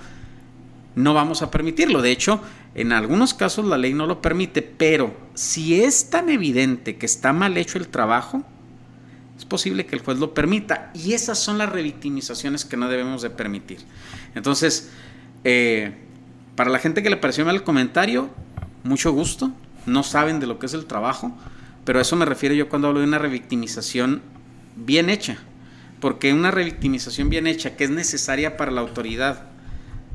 [0.95, 2.01] no vamos a permitirlo.
[2.01, 2.41] De hecho,
[2.75, 7.31] en algunos casos la ley no lo permite, pero si es tan evidente que está
[7.31, 8.43] mal hecho el trabajo,
[9.37, 10.91] es posible que el juez lo permita.
[10.93, 13.79] Y esas son las revictimizaciones que no debemos de permitir.
[14.35, 14.89] Entonces,
[15.43, 15.93] eh,
[16.57, 18.31] para la gente que le pareció mal el comentario,
[18.83, 19.51] mucho gusto.
[19.85, 21.31] No saben de lo que es el trabajo,
[21.85, 24.23] pero a eso me refiero yo cuando hablo de una revictimización
[24.75, 25.37] bien hecha.
[25.99, 29.43] Porque una revictimización bien hecha, que es necesaria para la autoridad,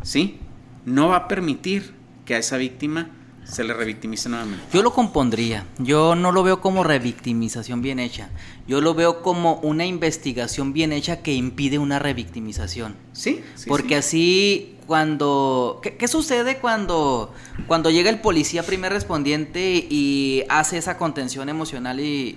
[0.02, 0.40] ¿sí?
[0.85, 3.11] No va a permitir que a esa víctima
[3.44, 4.64] se le revictimiza nuevamente.
[4.72, 5.66] Yo lo compondría.
[5.78, 8.31] Yo no lo veo como revictimización bien hecha.
[8.66, 12.94] Yo lo veo como una investigación bien hecha que impide una revictimización.
[13.12, 13.42] Sí.
[13.66, 17.33] Porque así cuando ¿qué, sucede cuando
[17.66, 22.37] cuando llega el policía primer respondiente y hace esa contención emocional y,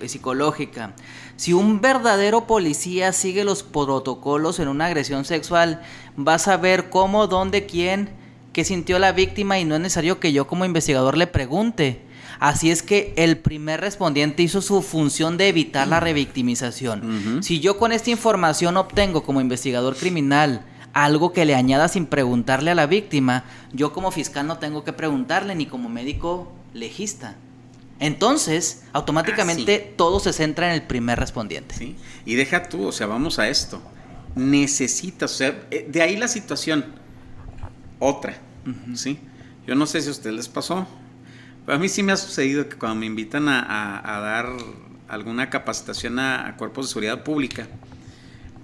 [0.00, 0.94] y psicológica?
[1.36, 5.82] Si un verdadero policía sigue los protocolos en una agresión sexual,
[6.18, 8.19] va a saber cómo, dónde, quién
[8.52, 12.02] qué sintió la víctima y no es necesario que yo como investigador le pregunte.
[12.38, 17.42] Así es que el primer respondiente hizo su función de evitar la revictimización.
[17.42, 22.70] Si yo con esta información obtengo como investigador criminal algo que le añada sin preguntarle
[22.70, 27.36] a la víctima, yo como fiscal no tengo que preguntarle ni como médico legista.
[28.00, 31.74] Entonces, automáticamente ah, todo se centra en el primer respondiente.
[31.74, 31.96] Sí.
[32.24, 33.82] Y deja tú, o sea, vamos a esto.
[34.34, 36.86] Necesitas, o sea, eh, de ahí la situación
[38.00, 38.36] otra,
[38.94, 39.20] ¿sí?
[39.66, 40.88] Yo no sé si a ustedes les pasó,
[41.64, 44.48] pero a mí sí me ha sucedido que cuando me invitan a, dar
[45.06, 47.68] alguna capacitación a, cuerpos de seguridad pública,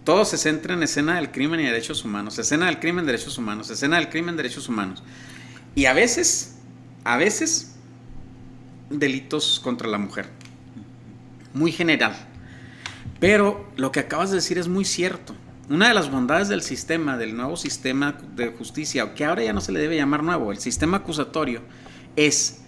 [0.02, 3.70] todo se centra en escena del crimen y derechos humanos, escena del crimen, derechos humanos,
[3.70, 5.02] escena del crimen, derechos humanos.
[5.74, 6.56] Y a veces,
[7.04, 7.76] a veces,
[8.88, 10.28] delitos contra la mujer.
[11.54, 12.16] Muy general.
[13.20, 15.34] Pero lo que acabas de decir es muy cierto.
[15.68, 19.60] Una de las bondades del sistema, del nuevo sistema de justicia, que ahora ya no
[19.60, 21.60] se le debe llamar nuevo, el sistema acusatorio,
[22.14, 22.60] es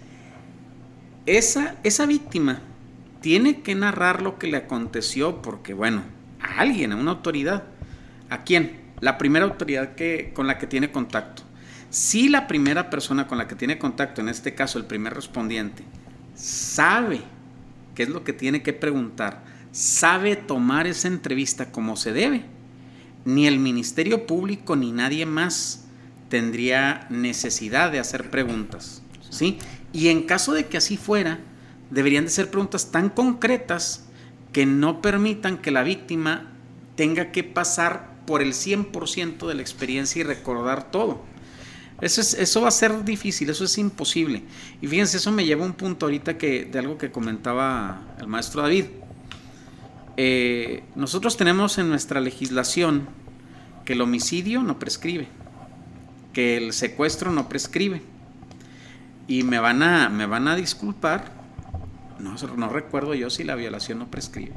[1.25, 2.61] esa, esa víctima
[3.21, 6.03] tiene que narrar lo que le aconteció porque, bueno,
[6.41, 7.63] a alguien, a una autoridad.
[8.29, 8.79] ¿A quién?
[8.99, 11.43] La primera autoridad que, con la que tiene contacto.
[11.89, 15.83] Si la primera persona con la que tiene contacto, en este caso el primer respondiente,
[16.35, 17.21] sabe
[17.95, 22.43] qué es lo que tiene que preguntar, sabe tomar esa entrevista como se debe,
[23.25, 25.85] ni el Ministerio Público ni nadie más
[26.29, 29.01] tendría necesidad de hacer preguntas.
[29.29, 29.57] ¿sí?
[29.91, 31.39] Y en caso de que así fuera,
[31.89, 34.05] deberían de ser preguntas tan concretas
[34.53, 36.51] que no permitan que la víctima
[36.95, 41.23] tenga que pasar por el 100% de la experiencia y recordar todo.
[42.01, 44.43] Eso, es, eso va a ser difícil, eso es imposible.
[44.81, 48.27] Y fíjense, eso me lleva a un punto ahorita que, de algo que comentaba el
[48.27, 48.85] maestro David.
[50.21, 53.07] Eh, nosotros tenemos en nuestra legislación
[53.85, 55.29] que el homicidio no prescribe,
[56.33, 58.01] que el secuestro no prescribe.
[59.29, 61.31] Y me van a, me van a disculpar,
[62.19, 64.51] no, no recuerdo yo si la violación no prescribe.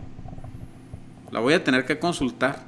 [1.30, 2.64] La voy a tener que consultar,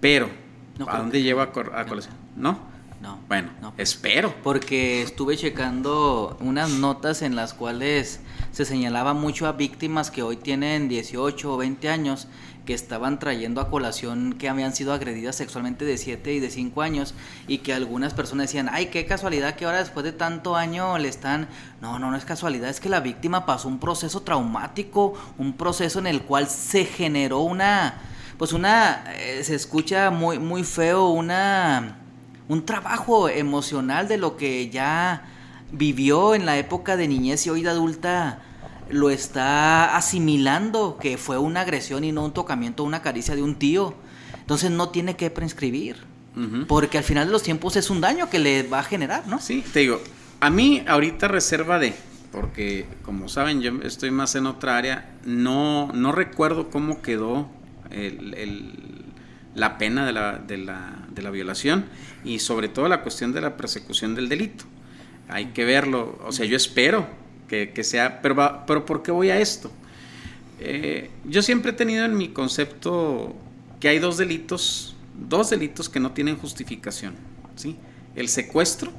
[0.00, 0.28] Pero,
[0.76, 2.08] No ¿a dónde que- lleva a, a no.
[2.36, 2.58] ¿No?
[3.00, 3.20] No.
[3.28, 3.74] Bueno, No.
[3.78, 4.34] espero.
[4.42, 8.18] Porque estuve checando unas notas en las cuales
[8.58, 12.26] se señalaba mucho a víctimas que hoy tienen 18 o 20 años
[12.66, 16.82] que estaban trayendo a colación que habían sido agredidas sexualmente de 7 y de 5
[16.82, 17.14] años
[17.46, 21.06] y que algunas personas decían, ay, qué casualidad que ahora después de tanto año le
[21.06, 21.46] están...
[21.80, 26.00] No, no, no es casualidad, es que la víctima pasó un proceso traumático, un proceso
[26.00, 28.00] en el cual se generó una...
[28.38, 29.04] Pues una...
[29.18, 31.98] eh, se escucha muy, muy feo, una
[32.48, 35.28] un trabajo emocional de lo que ya
[35.70, 38.42] vivió en la época de niñez y hoy de adulta
[38.90, 43.56] lo está asimilando que fue una agresión y no un tocamiento, una caricia de un
[43.56, 43.94] tío.
[44.40, 45.96] Entonces no tiene que prescribir,
[46.68, 49.40] porque al final de los tiempos es un daño que le va a generar, ¿no?
[49.40, 50.00] Sí, te digo,
[50.40, 51.94] a mí ahorita reserva de,
[52.32, 57.48] porque como saben, yo estoy más en otra área, no, no recuerdo cómo quedó
[57.90, 58.72] el- el-
[59.54, 61.86] la pena de la, de, la, de la violación
[62.24, 64.64] y sobre todo la cuestión de la persecución del delito.
[65.28, 67.06] Hay que verlo, o sea, yo espero
[67.48, 69.70] que, que sea, pero, va- pero ¿por qué voy a esto?
[70.60, 73.34] Eh, yo siempre he tenido en mi concepto
[73.80, 74.96] que hay dos delitos,
[75.28, 77.14] dos delitos que no tienen justificación,
[77.56, 77.76] ¿sí?
[78.14, 78.92] El secuestro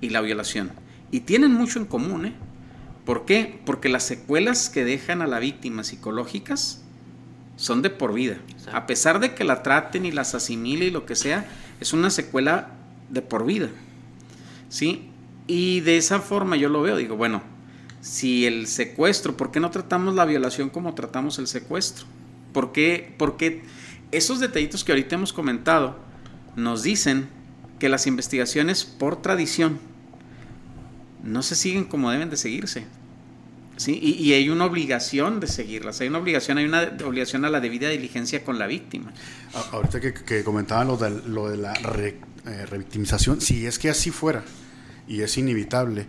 [0.00, 0.70] y la violación.
[1.10, 2.34] Y tienen mucho en común, ¿eh?
[3.04, 3.60] ¿Por qué?
[3.64, 6.82] Porque las secuelas que dejan a la víctima psicológicas
[7.56, 8.36] son de por vida.
[8.50, 8.76] Exacto.
[8.76, 11.46] A pesar de que la traten y las asimile y lo que sea,
[11.80, 12.70] es una secuela
[13.10, 13.68] de por vida.
[14.68, 15.08] ¿Sí?
[15.46, 17.42] Y de esa forma yo lo veo, digo, bueno,
[18.06, 22.06] si el secuestro, ¿por qué no tratamos la violación como tratamos el secuestro?
[22.52, 23.62] ¿Por qué, porque
[24.12, 25.98] esos detallitos que ahorita hemos comentado
[26.54, 27.28] nos dicen
[27.80, 29.80] que las investigaciones por tradición
[31.24, 32.84] no se siguen como deben de seguirse?
[33.76, 33.98] ¿Sí?
[34.00, 37.90] Y, hay una obligación de seguirlas, hay una obligación, hay una obligación a la debida
[37.90, 39.12] diligencia con la víctima.
[39.72, 43.90] Ahorita que, que comentaban lo de, lo de la re- eh, revictimización, si es que
[43.90, 44.44] así fuera
[45.06, 46.06] y es inevitable,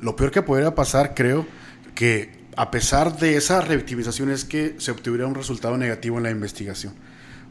[0.00, 1.46] lo peor que podría pasar, creo,
[1.94, 6.30] que a pesar de esa revictimización es que se obtuviera un resultado negativo en la
[6.30, 6.94] investigación.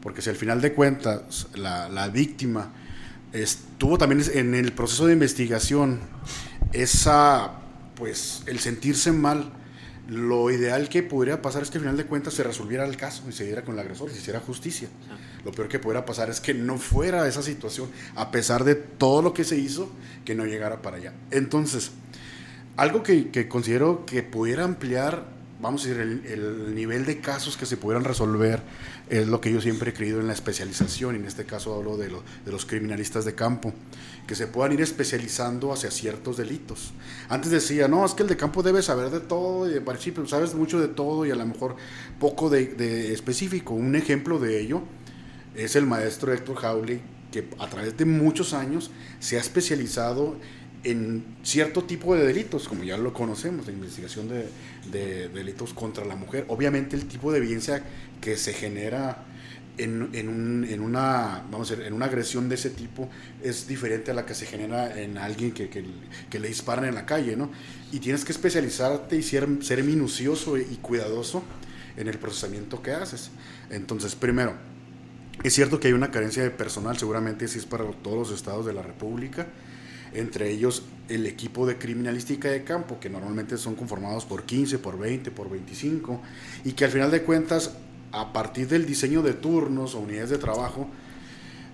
[0.02, 2.72] Porque si al final de cuentas la, la víctima
[3.32, 6.00] estuvo también en el proceso de investigación
[6.72, 7.52] esa,
[7.94, 9.52] pues, el sentirse mal,
[10.08, 13.24] lo ideal que pudiera pasar es que al final de cuentas se resolviera el caso
[13.28, 14.88] y se diera con el agresor y se hiciera justicia.
[15.44, 19.20] Lo peor que pudiera pasar es que no fuera esa situación, a pesar de todo
[19.20, 19.90] lo que se hizo,
[20.24, 21.12] que no llegara para allá.
[21.30, 21.90] Entonces,
[22.78, 25.24] algo que, que considero que pudiera ampliar,
[25.60, 28.62] vamos a decir, el, el nivel de casos que se pudieran resolver
[29.10, 31.96] es lo que yo siempre he creído en la especialización, y en este caso hablo
[31.96, 33.72] de, lo- de los criminalistas de campo,
[34.28, 36.92] que se puedan ir especializando hacia ciertos delitos.
[37.28, 40.24] Antes decía, no, es que el de campo debe saber de todo, y de principio
[40.28, 41.74] sabes mucho de todo y a lo mejor
[42.20, 43.74] poco de, específico.
[43.74, 44.82] Un ejemplo de ello
[45.56, 47.00] es el maestro Héctor Jauregui,
[47.32, 50.38] que a través de muchos años se ha especializado en
[51.42, 54.48] cierto tipo de delitos, como ya lo conocemos, la investigación de,
[54.90, 56.44] de delitos contra la mujer.
[56.48, 57.82] Obviamente el tipo de violencia
[58.20, 59.24] que se genera
[59.76, 63.08] en, en un- en una, vamos a decir, en una agresión de ese tipo
[63.42, 65.84] es diferente a la que se genera en alguien que, que-
[66.28, 67.50] que le disparan en la calle, ¿no?
[67.92, 71.44] Y tienes que especializarte y ser, ser minucioso y cuidadoso
[71.96, 73.30] en el procesamiento que haces.
[73.70, 74.54] Entonces, primero,
[75.44, 78.66] es cierto que hay una carencia de personal, seguramente sí es para todos los estados
[78.66, 79.46] de la República,
[80.14, 84.98] entre ellos el equipo de criminalística de campo, que normalmente son conformados por 15, por
[84.98, 86.20] 20, por 25,
[86.64, 87.72] y que al final de cuentas,
[88.12, 90.88] a partir del diseño de turnos o unidades de trabajo,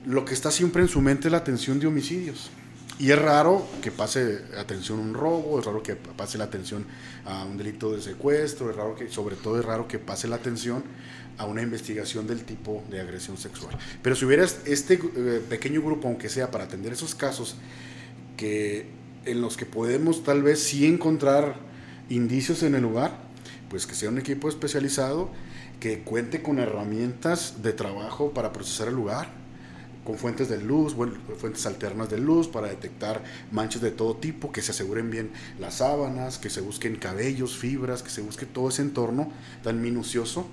[0.07, 2.51] lo que está siempre en su mente es la atención de homicidios.
[2.99, 6.87] Y es raro que pase atención a un robo, es raro que pase la atención
[7.25, 10.37] a un delito de secuestro, es raro que, sobre todo es raro que pase la
[10.37, 10.85] atención
[11.37, 13.77] a una investigación del tipo de agresión sexual.
[14.01, 17.57] Pero si hubiera este eh, pequeño grupo, aunque sea para atender esos casos,
[18.37, 18.87] que
[19.25, 21.57] en los que podemos tal vez sí encontrar
[22.09, 23.19] indicios en el lugar,
[23.69, 25.31] pues que sea un equipo especializado
[25.81, 29.29] que cuente con herramientas de trabajo para procesar el lugar,
[30.05, 30.95] con fuentes de luz,
[31.39, 35.79] fuentes alternas de luz para detectar manchas de todo tipo, que se aseguren bien las
[35.79, 39.33] sábanas, que se busquen cabellos, fibras, que se busque todo ese entorno
[39.63, 40.47] tan minucioso,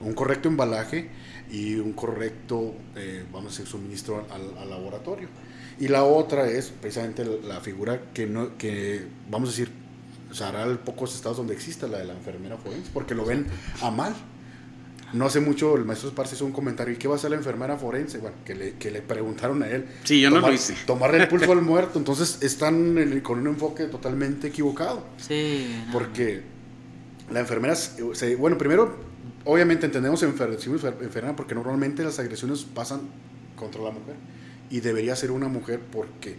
[0.00, 1.10] un correcto embalaje
[1.50, 5.28] y un correcto, eh, vamos a decir, suministro al laboratorio.
[5.78, 9.70] Y la otra es precisamente la figura que, no, que vamos a decir,
[10.32, 13.46] se hará en pocos estados donde exista la de la enfermera forense, porque lo ven
[13.82, 14.14] a mal.
[15.12, 17.36] No hace mucho el maestro Esparce hizo un comentario, ¿y qué va a hacer la
[17.36, 18.18] enfermera forense?
[18.18, 19.86] Bueno, que le, que le preguntaron a él.
[20.02, 20.74] Sí, yo no lo hice.
[20.86, 25.04] Tomarle el pulso al muerto, entonces están en- con un enfoque totalmente equivocado.
[25.18, 25.82] Sí.
[25.86, 26.42] no, Porque
[27.30, 28.96] la enfermera, se- bueno, primero
[29.44, 30.58] obviamente entendemos enfer
[31.02, 33.02] enferma porque normalmente las agresiones pasan
[33.54, 34.16] contra la mujer
[34.70, 36.36] y debería ser una mujer porque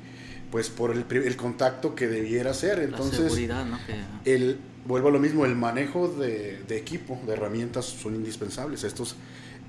[0.52, 2.80] pues por el, el contacto que debiera ser.
[2.80, 3.78] Entonces la seguridad, ¿no?
[4.26, 8.84] el vuelvo a lo mismo el manejo de, de, equipo de herramientas son indispensables.
[8.84, 9.16] Estos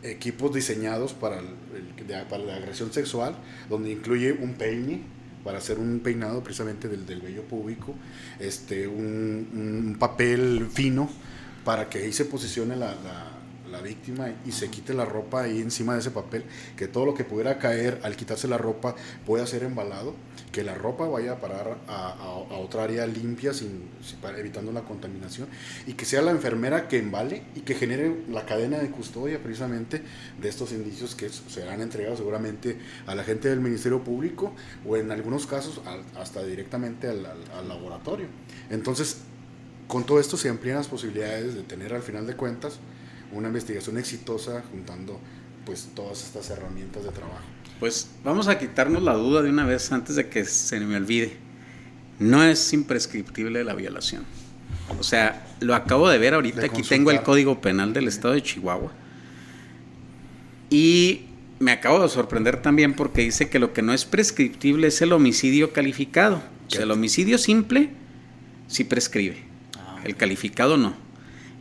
[0.02, 1.40] equipos diseñados para,
[2.30, 3.34] para la agresión sexual
[3.68, 5.02] donde incluye un peine
[5.42, 7.94] para hacer un peinado precisamente del, del vello público
[8.38, 9.48] este un,
[9.88, 11.10] un papel fino
[11.64, 13.37] para que ahí se posicione la, la,
[13.82, 16.44] víctima y se quite la ropa ahí encima de ese papel,
[16.76, 18.94] que todo lo que pudiera caer al quitarse la ropa
[19.26, 20.14] pueda ser embalado,
[20.52, 23.88] que la ropa vaya a parar a, a, otra área limpia, sin,
[24.36, 25.48] evitando la contaminación,
[25.86, 30.02] y que sea la enfermera que embale y que genere la cadena de custodia precisamente
[30.40, 34.52] de estos indicios que serán entregados seguramente a la gente del Ministerio Público
[34.86, 35.80] o en algunos casos
[36.18, 38.26] hasta directamente al, al laboratorio.
[38.70, 39.18] Entonces,
[39.86, 42.78] con todo esto se amplían las posibilidades de tener al final de cuentas
[43.32, 45.20] una investigación exitosa juntando
[45.64, 47.44] pues todas estas herramientas de trabajo.
[47.80, 51.36] Pues vamos a quitarnos la duda de una vez antes de que se me olvide.
[52.18, 54.24] No es imprescriptible la violación.
[54.98, 58.42] O sea, lo acabo de ver ahorita, aquí tengo el Código Penal del Estado de
[58.42, 58.92] Chihuahua.
[60.70, 61.26] Y
[61.58, 65.12] me acabo de sorprender también porque dice que lo que no es prescriptible es el
[65.12, 66.42] homicidio calificado.
[66.66, 67.90] O sea, el homicidio simple
[68.66, 69.48] sí prescribe
[70.04, 70.94] el calificado no.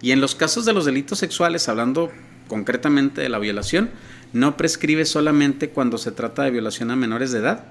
[0.02, 2.12] Y en los casos de los delitos sexuales, hablando
[2.48, 3.90] concretamente de la violación,
[4.34, 7.66] no prescribe solamente cuando se trata de violación a menores de edad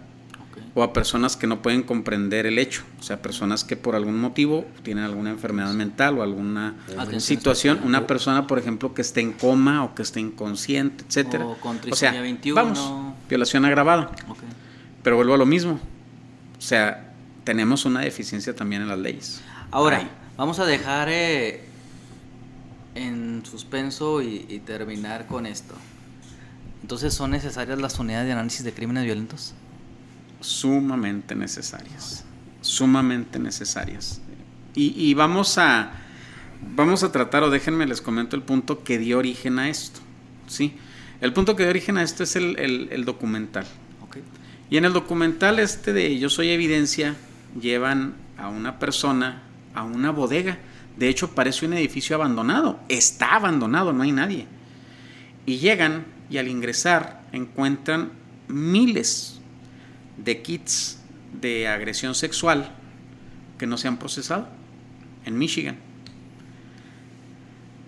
[0.74, 4.20] o a personas que no pueden comprender el hecho, o sea, personas que por algún
[4.20, 6.74] motivo tienen alguna enfermedad mental o alguna
[7.18, 11.47] situación, una persona, por ejemplo, que esté en coma o que esté inconsciente, etcétera.
[11.47, 12.14] O, sea,
[12.55, 14.11] vamos, violación agravada.
[15.03, 15.81] Pero vuelvo a lo mismo.
[16.59, 17.14] O sea,
[17.45, 19.41] tenemos una deficiencia también en las leyes.
[19.70, 20.07] Ahora,
[20.37, 21.64] Vamos a dejar eh,
[22.97, 25.74] en suspenso y, terminar con esto.
[26.82, 29.55] Entonces, ¿son necesarias las unidades de análisis de crímenes violentos?
[30.40, 32.24] Sumamente necesarias.
[32.61, 34.20] Sumamente necesarias.
[34.74, 35.92] Y, vamos a
[36.74, 40.01] vamos a tratar, o déjenme les comento el punto que dio origen a esto.
[40.47, 40.74] ¿sí?
[41.20, 43.66] El punto que dio origen a esto es el, documental.
[44.68, 47.14] Y en el documental este de Yo Soy Evidencia,
[47.61, 49.42] llevan a una persona
[49.74, 50.59] a una bodega.
[50.97, 52.80] De hecho, parece un edificio abandonado.
[52.88, 54.47] Está abandonado, no hay nadie.
[55.44, 58.12] Y llegan y al ingresar encuentran
[58.49, 59.40] miles
[60.16, 60.99] de kits
[61.40, 62.70] de agresión sexual
[63.59, 64.49] que no se han procesado
[65.24, 65.76] en Michigan.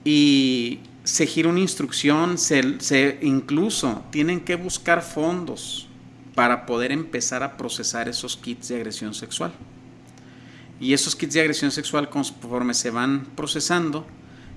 [0.05, 5.89] Y se gira una instrucción, se, se, incluso tienen que buscar fondos
[6.35, 9.53] para poder empezar a procesar esos kits de agresión sexual.
[10.81, 14.07] Y esos kits de agresión sexual, conforme se van procesando,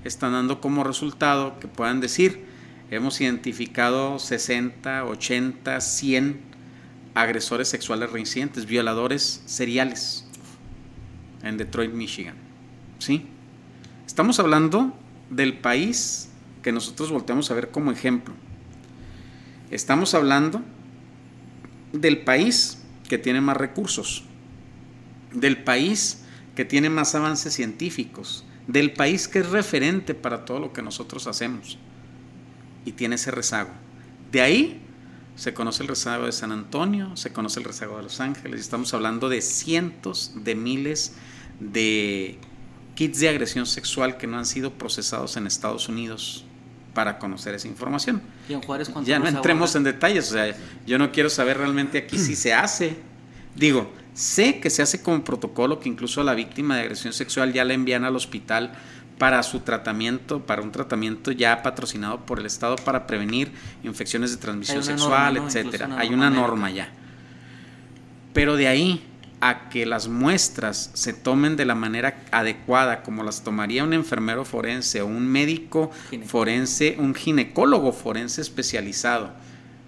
[0.04, 2.46] están dando como resultado que puedan decir,
[2.92, 6.42] hemos identificado 60, 80, 100
[7.16, 10.28] agresores sexuales reincidentes, violadores seriales
[11.44, 12.36] en Detroit, Michigan.
[13.00, 13.26] ¿Sí?
[14.06, 14.94] Estamos hablando
[15.30, 16.30] del país
[16.62, 18.34] que nosotros volteamos a ver como ejemplo.
[19.72, 20.62] Estamos hablando
[21.94, 22.78] del país
[23.10, 24.24] que tiene más recursos
[25.34, 26.24] del país
[26.56, 31.28] que tiene más avances científicos, del país que es referente para todo lo que nosotros
[31.28, 31.78] hacemos
[32.86, 33.72] y tiene ese rezago.
[34.32, 34.82] De ahí
[35.36, 38.62] se conoce el rezago de San Antonio, se conoce el rezago de Los Ángeles, y
[38.62, 41.14] estamos hablando de cientos de miles
[41.60, 42.38] de
[42.96, 46.46] kits de agresión sexual que no han sido procesados en Estados Unidos
[46.94, 48.22] para conocer esa información.
[49.06, 50.56] ya no entremos en detalles, o sea,
[50.86, 52.98] yo no quiero saber realmente aquí si se hace.
[53.56, 57.54] Digo, Sé que se hace como protocolo que incluso a la víctima de agresión sexual
[57.54, 58.74] ya la envían al hospital
[59.18, 63.52] para su tratamiento, para un tratamiento ya patrocinado por el Estado para prevenir
[63.84, 65.90] infecciones de transmisión sexual, etcétera.
[65.98, 66.90] Hay una norma ya.
[68.34, 69.04] Pero de ahí
[69.42, 74.46] a que las muestras se tomen de la manera adecuada, como las tomaría un enfermero
[74.46, 75.92] forense o un médico
[76.26, 79.32] forense, un ginecólogo forense especializado,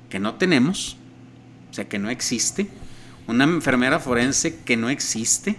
[0.09, 0.97] que no tenemos,
[1.71, 2.67] o sea, que no existe,
[3.27, 5.57] una enfermera forense que no existe.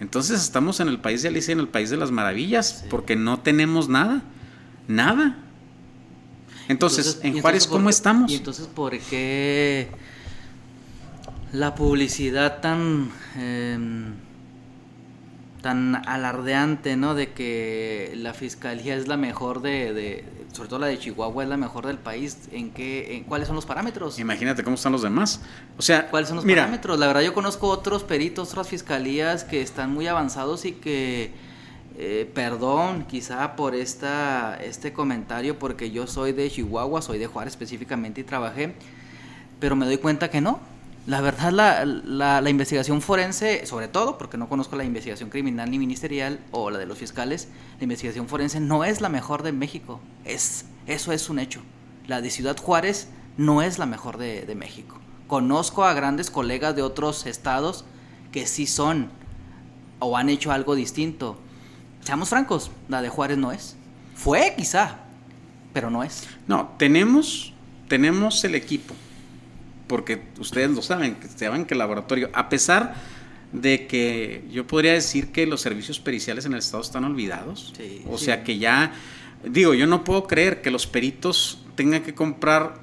[0.00, 3.40] Entonces estamos en el país de Alicia, en el país de las maravillas, porque no
[3.40, 4.22] tenemos nada,
[4.86, 5.36] nada.
[6.68, 8.30] Entonces, en Juárez, ¿cómo estamos?
[8.30, 9.88] Y entonces, ¿por qué
[11.52, 13.10] la publicidad tan...
[13.36, 14.27] Em,
[15.62, 17.14] tan alardeante, ¿no?
[17.14, 21.56] De que la fiscalía es la mejor de, sobre todo la de Chihuahua es la
[21.56, 22.48] mejor del país.
[22.52, 24.18] ¿En qué, en, cuáles son los parámetros?
[24.18, 25.40] Imagínate cómo están los demás.
[25.76, 26.98] O sea, ¿cuáles son los parámetros?
[26.98, 31.32] La verdad yo conozco otros peritos, otras fiscalías que están muy avanzados y que
[32.00, 37.54] eh, perdón quizá por esta, este comentario, porque yo soy de Chihuahua, soy de Juárez
[37.54, 38.74] específicamente y trabajé,
[39.58, 40.60] pero me doy cuenta que no.
[41.08, 45.70] La verdad, la, la, la, investigación forense, sobre todo, porque no conozco la investigación criminal
[45.70, 47.48] ni ministerial o la de los fiscales,
[47.78, 50.00] la investigación forense no es la mejor de México.
[50.24, 51.62] Es, eso es un hecho.
[52.06, 55.00] La de Ciudad Juárez no es la mejor de, de México.
[55.26, 57.84] Conozco a grandes colegas de otros estados
[58.30, 59.10] que sí son
[59.98, 61.38] o han hecho algo distinto
[62.08, 63.76] seamos francos, la de Juárez no es.
[64.14, 64.96] Fue quizá,
[65.74, 66.26] pero no es.
[66.46, 67.52] No, tenemos,
[67.86, 68.94] tenemos el equipo,
[69.88, 72.94] porque ustedes lo saben, que saben que el laboratorio, a pesar
[73.52, 78.02] de que yo podría decir que los servicios periciales en el estado están olvidados, sí,
[78.06, 78.26] o sí.
[78.26, 78.92] sea que ya,
[79.42, 82.74] digo, yo no puedo creer que los peritos tengan que comprar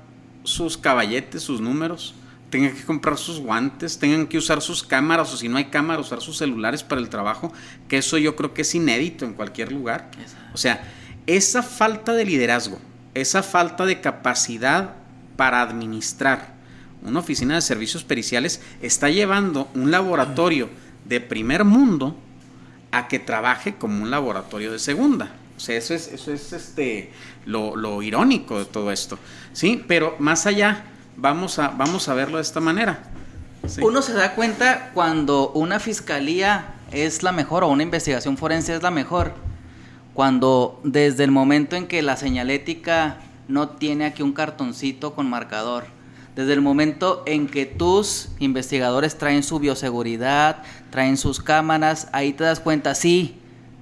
[0.43, 2.15] sus caballetes, sus números,
[2.49, 5.99] tengan que comprar sus guantes, tengan que usar sus cámaras o si no hay cámara,
[5.99, 7.51] usar sus celulares para el trabajo,
[7.87, 10.09] que eso yo creo que es inédito en cualquier lugar.
[10.53, 10.83] O sea,
[11.27, 12.79] esa falta de liderazgo,
[13.13, 14.95] esa falta de capacidad
[15.35, 16.54] para administrar
[17.05, 20.69] una oficina de servicios periciales está llevando un laboratorio
[21.05, 22.15] de primer mundo
[22.91, 25.31] a que trabaje como un laboratorio de segunda.
[25.57, 27.11] O sea, eso es, eso es este,
[27.45, 29.17] lo, irónico de todo esto.
[29.53, 29.83] ¿sí?
[29.87, 30.85] Pero más allá,
[31.15, 33.03] vamos a, vamos a verlo de esta manera.
[33.81, 38.83] Uno se da cuenta cuando una fiscalía es la mejor o una investigación forense es
[38.83, 39.33] la mejor,
[40.13, 45.85] cuando desde el momento en que la señalética no tiene aquí un cartoncito con marcador,
[46.35, 52.43] desde el momento en que tus investigadores traen su bioseguridad, traen sus cámaras, ahí te
[52.43, 53.39] das cuenta, sí,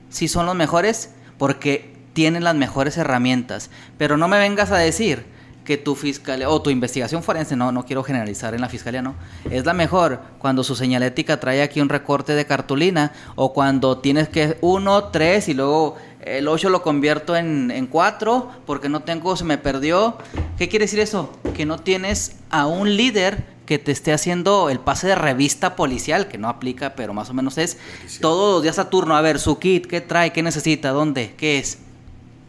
[0.10, 5.26] sí son los mejores porque tienen las mejores herramientas, pero no me vengas a decir
[5.64, 9.16] que tu fiscalía o tu investigación forense, no, no quiero generalizar en la fiscalía, no,
[9.50, 14.30] es la mejor cuando su señalética trae aquí un recorte de cartulina o cuando tienes
[14.30, 15.96] que uno, tres y luego
[16.26, 20.18] el 8 lo convierto en, en 4 porque no tengo, se me perdió.
[20.58, 21.32] ¿Qué quiere decir eso?
[21.56, 26.28] Que no tienes a un líder que te esté haciendo el pase de revista policial,
[26.28, 27.78] que no aplica, pero más o menos es
[28.20, 30.34] todos los días a turno, a ver, su kit, ¿qué trae?
[30.34, 30.92] ¿Qué necesita?
[30.92, 31.34] ¿Dónde?
[31.38, 31.80] ¿Qué es?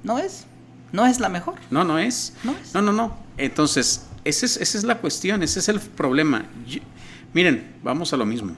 [0.02, 0.46] No es.
[0.92, 1.54] No es la mejor.
[1.70, 2.34] No, no es.
[2.42, 2.74] No, es.
[2.74, 3.16] no, no, no.
[3.36, 6.46] Entonces, esa es, esa es la cuestión, ese es el problema.
[6.66, 6.80] Yo,
[7.32, 8.52] miren, vamos a lo mismo.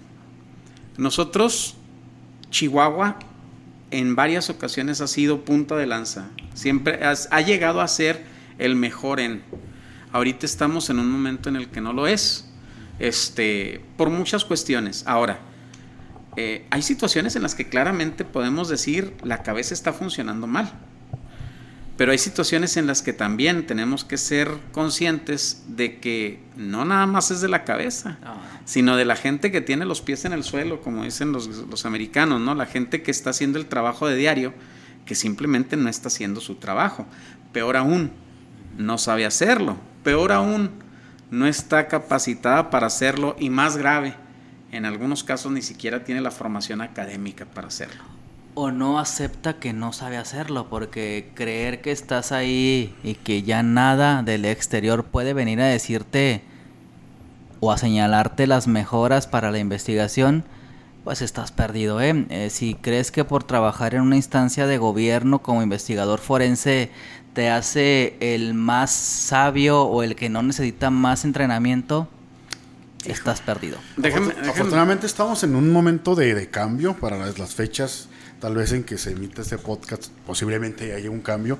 [0.97, 1.77] Nosotros,
[2.51, 3.19] Chihuahua,
[3.91, 6.31] en varias ocasiones ha sido punta de lanza.
[6.55, 8.25] Siempre has, ha llegado a ser
[8.59, 9.43] el mejor en.
[10.13, 12.49] Ahorita estamos en un momento en el que no lo es.
[12.99, 15.05] Este, por muchas cuestiones.
[15.07, 15.39] Ahora,
[16.37, 20.73] eh, hay situaciones en las que claramente podemos decir la cabeza está funcionando mal.
[21.97, 27.07] Pero hay situaciones en las que también tenemos que ser conscientes de que no nada
[27.07, 28.37] más es de la cabeza, oh.
[28.67, 31.87] sino de la gente que tiene los pies en el suelo, como dicen los, los,
[31.87, 32.55] americanos, ¿no?
[32.55, 34.53] La gente que está haciendo el trabajo de diario,
[35.07, 37.07] que simplemente no está haciendo su trabajo.
[37.53, 38.11] Peor aún,
[38.77, 39.79] no sabe hacerlo.
[40.05, 40.71] Peor aún,
[41.31, 44.15] no está capacitada para hacerlo y más grave,
[44.71, 48.16] en algunos casos ni siquiera tiene la formación académica para hacerlo
[48.59, 53.63] o no acepta que no sabe hacerlo, porque creer que estás ahí y que ya
[53.63, 56.43] nada del exterior puede venir a decirte
[57.61, 60.43] o a señalarte las mejoras para la investigación,
[61.05, 62.01] pues estás perdido.
[62.01, 62.25] ¿eh?
[62.31, 66.91] Eh, si crees que por trabajar en una instancia de gobierno como investigador forense
[67.35, 72.09] te hace el más sabio o el que no necesita más entrenamiento,
[73.05, 73.77] estás perdido.
[73.99, 74.49] Déjame, déjame.
[74.49, 78.09] Afortunadamente estamos en un momento de, de cambio para las, las fechas
[78.41, 81.59] tal vez en que se emita este podcast posiblemente haya un cambio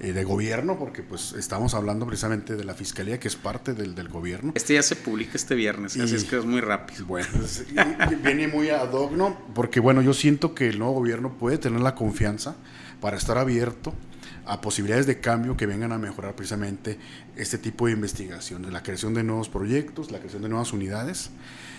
[0.00, 3.94] eh, de gobierno, porque pues estamos hablando precisamente de la fiscalía que es parte del,
[3.94, 4.52] del gobierno.
[4.54, 7.06] Este ya se publica este viernes, y, así es que es muy rápido.
[7.06, 7.28] Bueno,
[8.22, 9.38] viene muy ad hoc, ¿no?
[9.54, 12.56] Porque bueno, yo siento que el nuevo gobierno puede tener la confianza
[13.00, 13.94] para estar abierto
[14.46, 16.98] a posibilidades de cambio que vengan a mejorar precisamente
[17.36, 21.30] este tipo de investigaciones, la creación de nuevos proyectos, la creación de nuevas unidades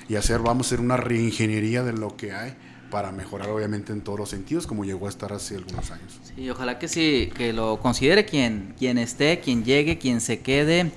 [0.08, 2.56] y hacer, vamos a hacer una reingeniería de lo que hay
[2.90, 6.20] para mejorar obviamente en todos los sentidos como llegó a estar hace algunos años.
[6.36, 10.92] Sí, ojalá que sí, que lo considere quien, quien esté, quien llegue, quien se quede,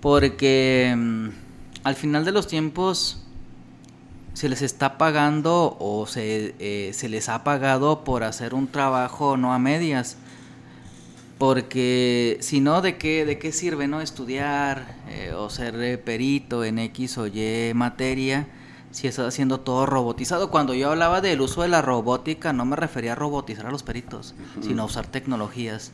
[0.00, 1.30] porque um,
[1.84, 3.22] al final de los tiempos
[4.34, 9.36] se les está pagando o se, eh, se les ha pagado por hacer un trabajo
[9.36, 10.16] no a medias.
[11.38, 16.80] Porque si no, ¿de qué, ¿de qué sirve no estudiar eh, o ser perito en
[16.80, 18.46] X o Y materia?
[18.90, 20.50] Si está haciendo todo robotizado.
[20.50, 23.82] Cuando yo hablaba del uso de la robótica, no me refería a robotizar a los
[23.82, 24.62] peritos, uh -huh.
[24.64, 25.92] sino a usar tecnologías.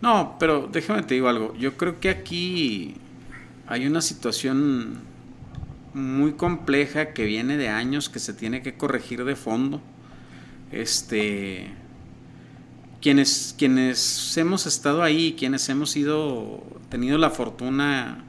[0.00, 1.54] No, pero déjame te digo algo.
[1.56, 2.96] Yo creo que aquí
[3.68, 5.00] hay una situación
[5.94, 9.80] muy compleja que viene de años que se tiene que corregir de fondo.
[10.72, 11.70] Este,
[13.00, 18.24] quienes, quienes hemos estado ahí, quienes hemos sido, tenido la fortuna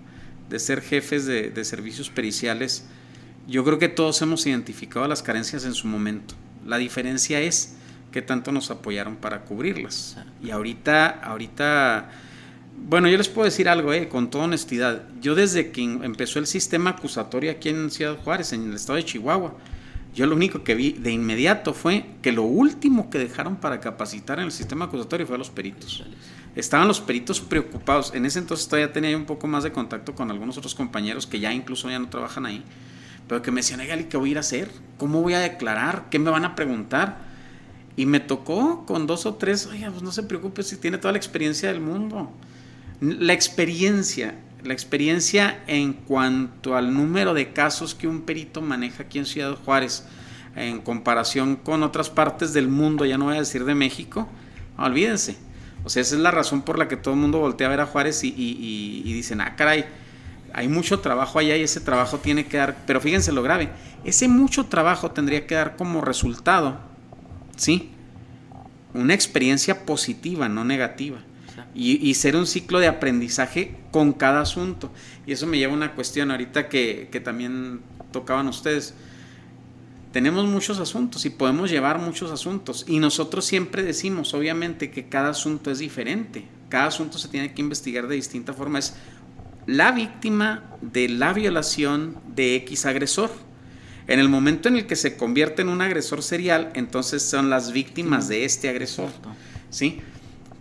[0.49, 2.85] de ser jefes de, de servicios periciales,
[3.47, 6.35] yo creo que todos hemos identificado las carencias en su momento.
[6.65, 7.75] La diferencia es
[8.11, 10.17] que tanto nos apoyaron para cubrirlas.
[10.41, 12.09] Y ahorita, ahorita,
[12.87, 15.03] bueno, yo les puedo decir algo, eh, con toda honestidad.
[15.19, 19.05] Yo desde que empezó el sistema acusatorio aquí en Ciudad Juárez, en el estado de
[19.05, 19.55] Chihuahua,
[20.15, 24.37] yo lo único que vi de inmediato fue que lo último que dejaron para capacitar
[24.37, 26.03] en el sistema acusatorio fue a los peritos.
[26.55, 28.13] Estaban los peritos preocupados.
[28.13, 31.39] En ese entonces todavía tenía un poco más de contacto con algunos otros compañeros que
[31.39, 32.63] ya incluso ya no trabajan ahí
[33.27, 34.71] pero que me decían, ¿qué voy a ir a hacer?
[34.97, 36.05] ¿Cómo voy a declarar?
[36.09, 37.17] ¿Qué me van a preguntar?
[37.95, 41.11] Y me tocó con dos o tres, oye, pues no se preocupe si tiene toda
[41.11, 42.31] la experiencia del mundo.
[42.99, 49.19] La experiencia, la experiencia en cuanto al número de casos que un perito maneja aquí
[49.19, 50.05] en Ciudad Juárez,
[50.55, 54.27] en comparación con otras partes del mundo, ya no voy a decir de México,
[54.77, 55.37] olvídense.
[55.83, 57.81] O sea, esa es la razón por la que todo el mundo voltea a ver
[57.81, 59.85] a Juárez y, y, y dicen, ah, caray,
[60.53, 63.69] hay mucho trabajo allá y ese trabajo tiene que dar, pero fíjense lo grave,
[64.03, 66.79] ese mucho trabajo tendría que dar como resultado,
[67.57, 67.89] ¿sí?
[68.93, 71.17] Una experiencia positiva, no negativa.
[71.75, 74.91] Y, ser un ciclo de aprendizaje con cada asunto.
[75.25, 77.81] Y eso me lleva a una cuestión ahorita que, que también
[78.11, 78.93] tocaban ustedes.
[80.11, 82.85] Tenemos muchos asuntos y podemos llevar muchos asuntos.
[82.87, 86.45] Y nosotros siempre decimos, obviamente, que cada asunto es diferente.
[86.69, 88.77] Cada asunto se tiene que investigar de distinta forma.
[88.77, 88.95] Es
[89.65, 93.31] la víctima de la violación de X agresor.
[94.07, 97.71] En el momento en el que se convierte en un agresor serial, entonces son las
[97.71, 99.09] víctimas de este agresor.
[99.69, 100.01] ¿Sí?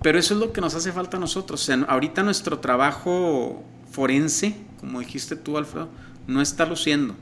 [0.02, 1.68] Pero eso es lo que nos hace falta a nosotros.
[1.88, 5.88] ahorita nuestro trabajo forense, como dijiste tú, Alfredo,
[6.26, 7.14] no está luciendo.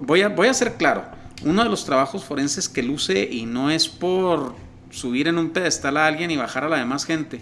[0.00, 1.04] Voy a, voy a ser claro,
[1.44, 4.54] uno de los trabajos forenses que luce y no es por
[4.90, 7.40] subir en un pedestal a alguien y bajar a la demás gente,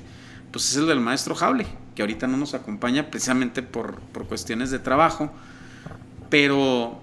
[0.53, 1.67] pues es el del maestro Jable
[1.99, 5.33] que ahorita no nos acompaña precisamente por, cuestiones de trabajo,
[6.31, 7.01] pero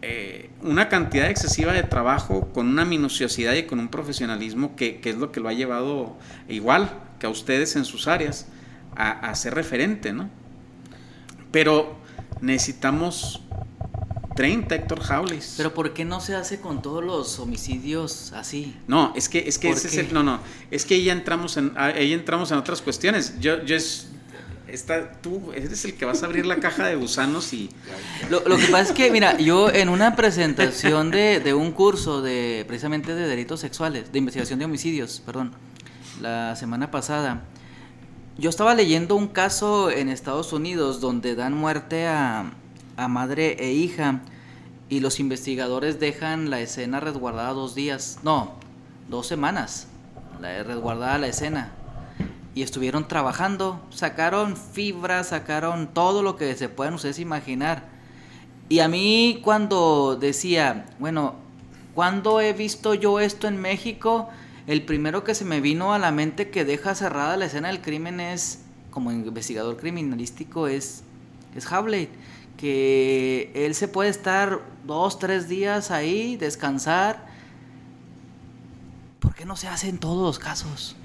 [0.00, 5.16] eh, una cantidad excesiva de trabajo con una minuciosidad y con un profesionalismo que, es
[5.16, 6.16] lo que lo ha llevado
[6.48, 6.88] igual
[7.18, 8.46] que a ustedes en sus áreas
[8.94, 10.30] a, ser referente, ¿no?
[11.50, 11.96] Pero
[12.40, 13.42] necesitamos
[14.36, 15.54] 30 Héctor Jaules.
[15.56, 18.76] Pero ¿por qué no se hace con todos los homicidios así?
[18.86, 20.38] No, es que es que ese es el, no, no,
[20.70, 23.34] es que ya entramos en ahí entramos en otras cuestiones.
[23.40, 24.08] Yo yo es
[24.68, 27.70] Está, tú eres el que vas a abrir la caja de gusanos y...
[28.30, 32.20] Lo, lo que pasa es que, mira, yo en una presentación de, de, un curso
[32.20, 35.52] de precisamente de delitos sexuales, de investigación de homicidios, perdón,
[36.20, 37.44] la semana pasada,
[38.38, 42.52] yo estaba leyendo un caso en Estados Unidos donde dan muerte a,
[42.96, 44.20] a madre e hija
[44.88, 48.54] y los investigadores dejan la escena resguardada dos días, no,
[49.08, 49.88] dos semanas,
[50.40, 51.72] la resguardada la escena.
[52.54, 57.84] Y estuvieron trabajando, sacaron fibras, sacaron todo lo que se puedan ustedes imaginar.
[58.68, 61.34] Y a mí cuando decía, bueno,
[61.94, 64.28] cuando he visto yo esto en México?
[64.66, 67.80] El primero que se me vino a la mente que deja cerrada la escena del
[67.80, 71.04] crimen es, como investigador criminalístico, es,
[71.54, 71.66] es
[72.56, 77.26] que él se puede estar dos, tres días ahí, descansar.
[79.20, 80.96] ¿Por qué no se hace en todos los casos?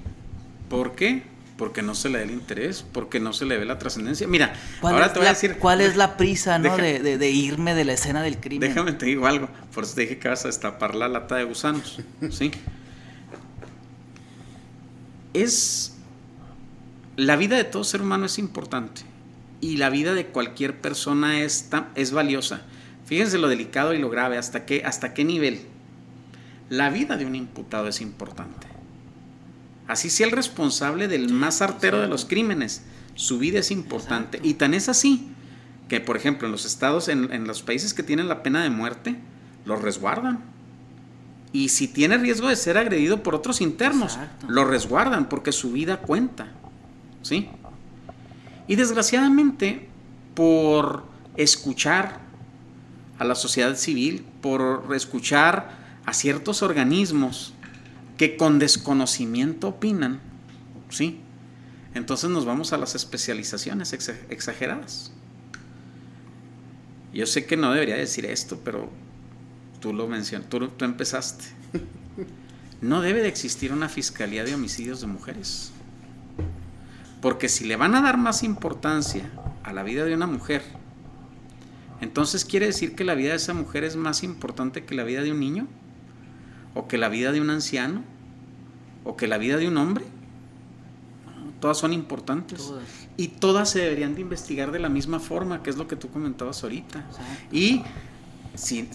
[0.68, 1.24] ¿Por qué?
[1.58, 4.26] Porque no se le da el interés, porque no se le ve la trascendencia.
[4.26, 5.58] Mira, ahora te voy a decir.
[5.58, 6.76] ¿Cuál es la prisa, no?
[6.76, 8.68] de, irme de la escena del crimen.
[8.68, 9.48] Déjame te digo algo.
[9.74, 12.00] Por eso te dije que vas a destapar la lata de gusanos.
[12.30, 12.50] ¿Sí?
[15.34, 15.96] Es.
[17.16, 19.11] La vida de todo ser humano es importante
[19.62, 22.62] y la vida de cualquier persona es, es valiosa.
[23.06, 25.60] Fíjense lo delicado y lo grave, hasta qué, hasta qué nivel.
[26.68, 28.66] La vida de un imputado es importante.
[29.86, 32.82] Así sea el responsable del más artero de los crímenes,
[33.14, 34.40] su vida es importante.
[34.42, 35.28] Y tan es así
[35.88, 39.16] que, por ejemplo, en los estados, en, los países que tienen la pena de muerte,
[39.64, 40.40] los resguardan.
[41.52, 45.98] Y si tiene riesgo de ser agredido por otros internos, lo resguardan porque su vida
[45.98, 46.48] cuenta.
[47.22, 47.48] ¿Sí?
[48.68, 49.88] Y desgraciadamente,
[50.34, 51.04] por
[51.36, 52.20] escuchar
[53.18, 55.70] a la sociedad civil, por escuchar
[56.04, 57.54] a ciertos organismos
[58.16, 60.20] que con desconocimiento opinan,
[60.90, 61.20] ¿sí?
[61.94, 65.12] Entonces nos vamos a las especializaciones exageradas.
[67.12, 68.88] Yo sé que no debería decir esto, pero
[69.80, 71.44] tú lo mencionas, tú, tú empezaste.
[72.82, 75.71] No debe de existir una fiscalía de homicidios de mujeres.
[77.22, 79.30] Porque si le van a dar más importancia
[79.62, 80.62] a la vida de una mujer,
[82.00, 85.22] entonces quiere decir que la vida de esa mujer es más importante que la vida
[85.22, 85.68] de un niño,
[86.74, 88.02] o que la vida de un anciano,
[89.04, 90.04] o que la vida de un hombre.
[91.60, 92.58] todas son importantes.
[92.58, 92.82] Todas.
[93.16, 96.10] Y todas se deberían de investigar de la misma forma, que es lo que tú
[96.10, 97.06] comentabas ahorita.
[97.08, 97.56] Exacto.
[97.56, 97.82] Y
[98.54, 98.88] si,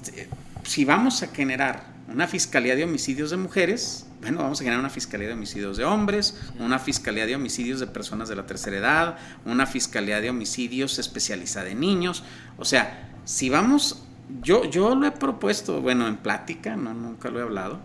[0.63, 4.89] si vamos a generar una fiscalía de homicidios de mujeres, bueno, vamos a generar una
[4.89, 9.17] fiscalía de homicidios de hombres, una fiscalía de homicidios de personas de la tercera edad,
[9.45, 12.23] una fiscalía de homicidios especializada en niños.
[12.57, 14.03] O sea, si vamos,
[14.41, 17.79] yo, yo lo he propuesto, bueno, en plática, no, nunca lo he hablado.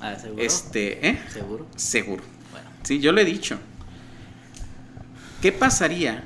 [0.00, 0.42] Ah, ¿seguro?
[0.42, 1.18] Este, ¿eh?
[1.32, 1.66] ¿Seguro?
[1.74, 2.22] Seguro.
[2.52, 2.68] Bueno.
[2.82, 3.58] Sí, yo lo he dicho.
[5.42, 6.24] ¿Qué pasaría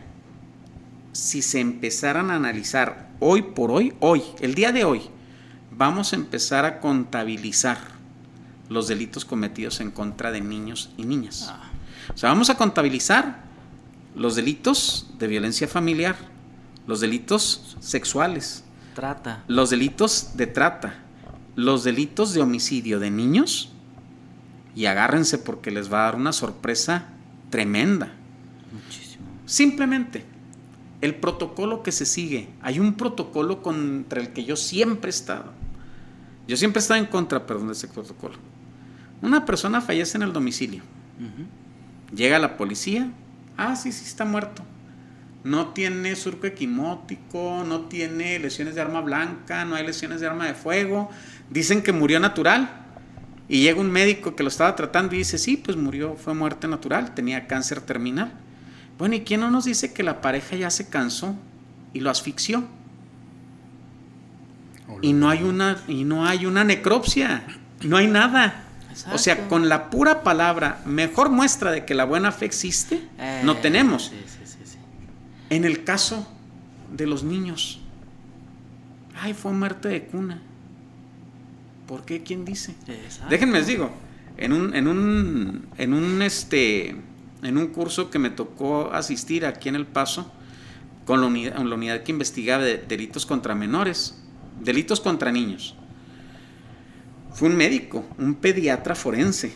[1.12, 5.02] si se empezaran a analizar hoy por hoy, hoy, el día de hoy,
[5.70, 7.99] vamos a empezar a contabilizar
[8.70, 11.48] los delitos cometidos en contra de niños y niñas?
[11.50, 11.70] Ah,
[12.14, 13.42] O sea, vamos a contabilizar
[14.16, 16.16] los delitos de violencia familiar,
[16.86, 18.64] los delitos sexuales,
[18.94, 19.44] trata.
[19.46, 20.94] los delitos de trata,
[21.56, 23.72] los delitos de homicidio de niños
[24.74, 27.08] y agárrense porque les va a dar una sorpresa
[27.50, 28.12] tremenda.
[28.72, 29.26] Muchísimo.
[29.46, 30.24] Simplemente
[31.00, 35.52] el protocolo que se sigue, hay un protocolo contra el que yo siempre he estado.
[36.46, 38.34] Yo siempre he estado en contra, perdón, de ese protocolo.
[39.22, 40.82] Una persona fallece en el domicilio.
[42.14, 43.10] Llega la policía.
[43.56, 44.62] Ah, sí, sí, está muerto.
[45.44, 50.46] No tiene surco equimótico, no tiene lesiones de arma blanca, no hay lesiones de arma
[50.46, 51.10] de fuego.
[51.50, 52.68] Dicen que murió natural.
[53.48, 56.68] Y llega un médico que lo estaba tratando y dice, sí, pues murió, fue muerte
[56.68, 58.32] natural, tenía cáncer terminal.
[58.96, 61.34] Bueno, ¿y quién no nos dice que la pareja ya se cansó
[61.92, 62.64] y lo asfixió?
[65.02, 67.42] Y no hay una, y no hay una necropsia,
[67.82, 68.64] no hay nada.
[69.12, 73.02] O sea, con la pura palabra, mejor muestra de que la buena fe existe,
[73.44, 74.12] no Eh, tenemos.
[74.12, 74.76] Sí, sí, sí.
[75.48, 76.26] En el caso
[76.96, 77.80] de los niños,
[79.20, 80.42] ay, fue muerte de cuna.
[81.86, 82.22] ¿Por qué?
[82.22, 82.74] ¿Quién dice?
[82.86, 83.30] Exacto.
[83.30, 83.90] Déjenme les digo,
[84.36, 86.96] en un, en un, en un este,
[87.42, 90.30] en un curso que me tocó asistir aquí en El Paso,
[91.04, 94.22] con la unidad, la unidad que investigaba de delitos contra menores,
[94.60, 95.74] delitos contra niños.
[97.32, 99.52] Fue un médico, un pediatra forense,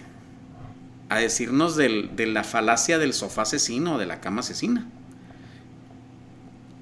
[1.09, 4.87] a decirnos de la falacia del sofá asesino o de la cama asesina.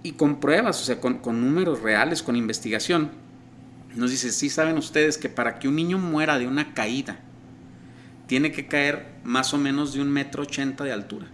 [0.03, 3.11] Y con pruebas, o sea, con, con números reales, con investigación,
[3.95, 7.19] nos dice, sí saben ustedes que para que un niño muera de una caída,
[8.27, 11.27] tiene que caer más o menos de un metro ochenta de altura.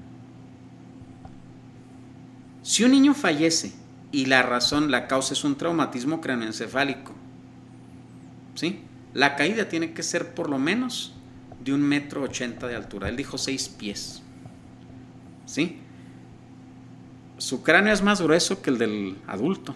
[2.63, 3.73] Si un niño fallece
[4.11, 7.13] y la razón, la causa es un traumatismo craneoencefálico,
[8.55, 8.81] ¿sí?
[9.15, 11.15] La caída tiene que ser por lo menos
[11.65, 13.09] de un metro ochenta de altura.
[13.09, 14.23] Él dijo seis pies,
[15.47, 15.79] ¿sí?
[17.39, 19.75] Su cráneo es más grueso que el del adulto,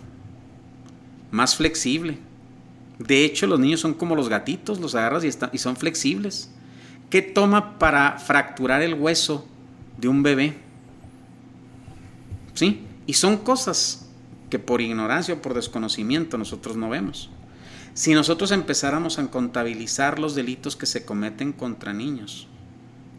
[1.30, 2.18] más flexible.
[2.98, 6.50] De hecho, los niños son como los gatitos, los agarras y, y son flexibles.
[7.08, 9.46] ¿Qué toma para fracturar el hueso
[9.98, 10.54] de un bebé?
[12.54, 12.82] ¿Sí?
[13.06, 14.08] Y son cosas
[14.50, 17.30] que por ignorancia o por desconocimiento nosotros no vemos.
[17.94, 22.48] Si nosotros empezáramos a contabilizar los delitos que se cometen contra niños,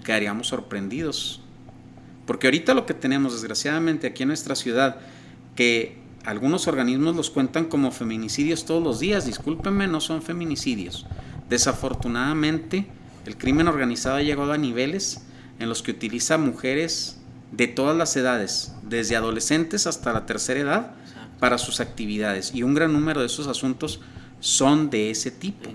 [0.03, 1.41] quedaríamos sorprendidos.
[2.25, 4.97] Porque ahorita lo que tenemos, desgraciadamente, aquí en nuestra ciudad,
[5.55, 11.05] que algunos organismos los cuentan como feminicidios todos los días, discúlpenme, no son feminicidios.
[11.49, 12.87] Desafortunadamente,
[13.27, 15.21] el crimen organizado ha llegado a niveles
[15.59, 17.19] en los que utiliza mujeres
[17.51, 20.91] de todas las edades, desde adolescentes hasta la tercera edad,
[21.39, 22.55] para sus actividades.
[22.55, 23.99] Y un gran número de esos asuntos
[24.43, 25.69] son de ese tipo.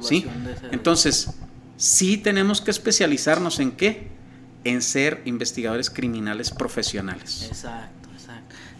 [0.00, 0.24] ¿sí?
[0.70, 1.28] Entonces,
[1.76, 4.06] sí tenemos que especializarnos en qué?
[4.62, 7.46] En ser investigadores criminales profesionales.
[7.48, 8.05] Exacto.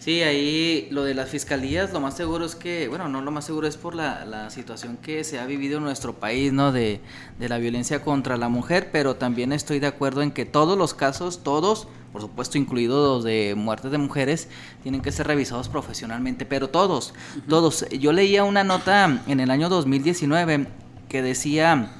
[0.07, 3.45] Sí, ahí lo de las fiscalías, lo más seguro es que, bueno, no lo más
[3.45, 6.71] seguro es por la, la situación que se ha vivido en nuestro país, ¿no?
[6.71, 7.01] De,
[7.41, 10.95] de la violencia contra la mujer, pero también estoy de acuerdo en que todos los
[10.95, 14.49] casos, todos, por supuesto incluidos los de muertes de mujeres,
[14.85, 17.13] tienen que ser revisados profesionalmente, pero todos,
[17.49, 17.85] todos.
[17.91, 20.69] Yo leía una nota en el año 2019
[21.09, 21.91] que decía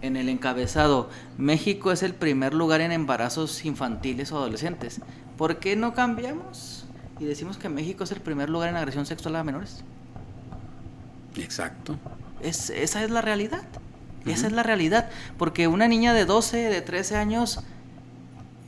[0.00, 5.00] en el encabezado, México es el primer lugar en embarazos infantiles o adolescentes.
[5.36, 6.84] ¿Por qué no cambiamos
[7.20, 9.82] y decimos que México es el primer lugar en agresión sexual a menores?
[11.36, 11.96] Exacto.
[12.42, 13.62] Es, esa es la realidad.
[14.26, 15.08] Esa es la realidad.
[15.38, 17.60] Porque una niña de 12, de 13 años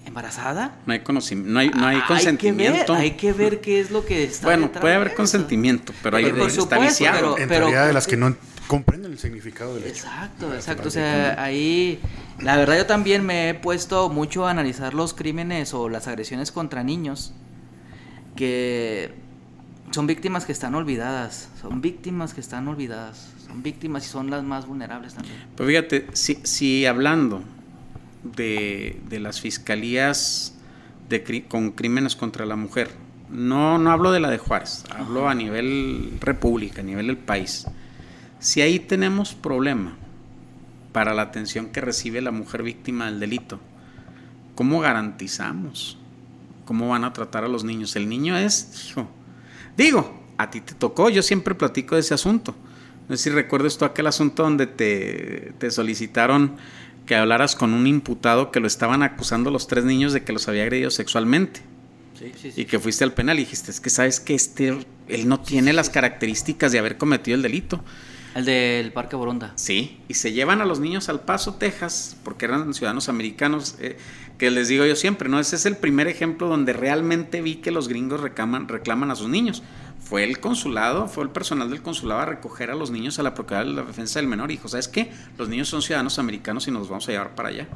[0.07, 2.95] embarazada, No hay conocimiento, no hay, no hay Ah, consentimiento.
[2.95, 5.15] Hay que, ver, hay que ver qué es lo que está bueno, puede de haber
[5.15, 7.35] consentimiento, pero ahí por está supuesto, viciado.
[7.37, 8.35] pero- en teoría de las que no
[8.67, 10.07] comprenden el significado del hecho.
[10.07, 10.89] Exacto, exacto.
[10.89, 12.01] O sea, ahí,
[12.41, 16.51] la verdad yo también me he puesto mucho a analizar los crímenes o las agresiones
[16.51, 17.33] contra niños
[18.41, 19.13] que
[19.91, 24.43] son víctimas que están olvidadas, son víctimas que están olvidadas, son víctimas y son las
[24.43, 25.37] más vulnerables también.
[25.55, 27.43] Pero fíjate, si, si hablando
[28.25, 30.55] de, de las fiscalías
[31.11, 32.91] de, con crímenes contra la mujer.
[33.29, 37.67] No, no hablo de la de Juárez, hablo a nivel república, a nivel del país.
[38.39, 39.99] Si ahí tenemos problema
[40.93, 43.61] para la atención que recibe la mujer víctima del delito,
[44.55, 45.99] ¿cómo garantizamos?
[46.71, 47.97] ¿Cómo van a tratar a los niños?
[47.97, 49.09] El niño es, hijo,
[49.77, 52.55] digo, a ti te tocó, yo siempre platico de ese asunto.
[53.09, 56.55] No sé si recuerdas tú aquel asunto donde te, te solicitaron
[57.07, 60.47] que hablaras con un imputado que lo estaban acusando los tres niños de que los
[60.47, 61.61] había agredido sexualmente.
[62.17, 62.61] Sí, sí, sí.
[62.61, 65.73] Y que fuiste al penal y dijiste, es que sabes que este, él no tiene
[65.73, 67.83] las características de haber cometido el delito.
[68.37, 69.55] El del Parque Boronda.
[69.57, 73.99] Sí, y se llevan a los niños al Paso, Texas, porque eran ciudadanos americanos, eh,
[74.41, 75.39] que les digo yo siempre, ¿no?
[75.39, 79.29] Ese es el primer ejemplo donde realmente vi que los gringos reclaman, reclaman a sus
[79.29, 79.63] niños.
[80.03, 83.35] Fue el consulado, fue el personal del consulado a recoger a los niños a la
[83.35, 85.13] Procuraduría de la Defensa del Menor y dijo, ¿sabes qué?
[85.37, 87.69] Los niños son ciudadanos americanos y nos vamos a llevar para allá.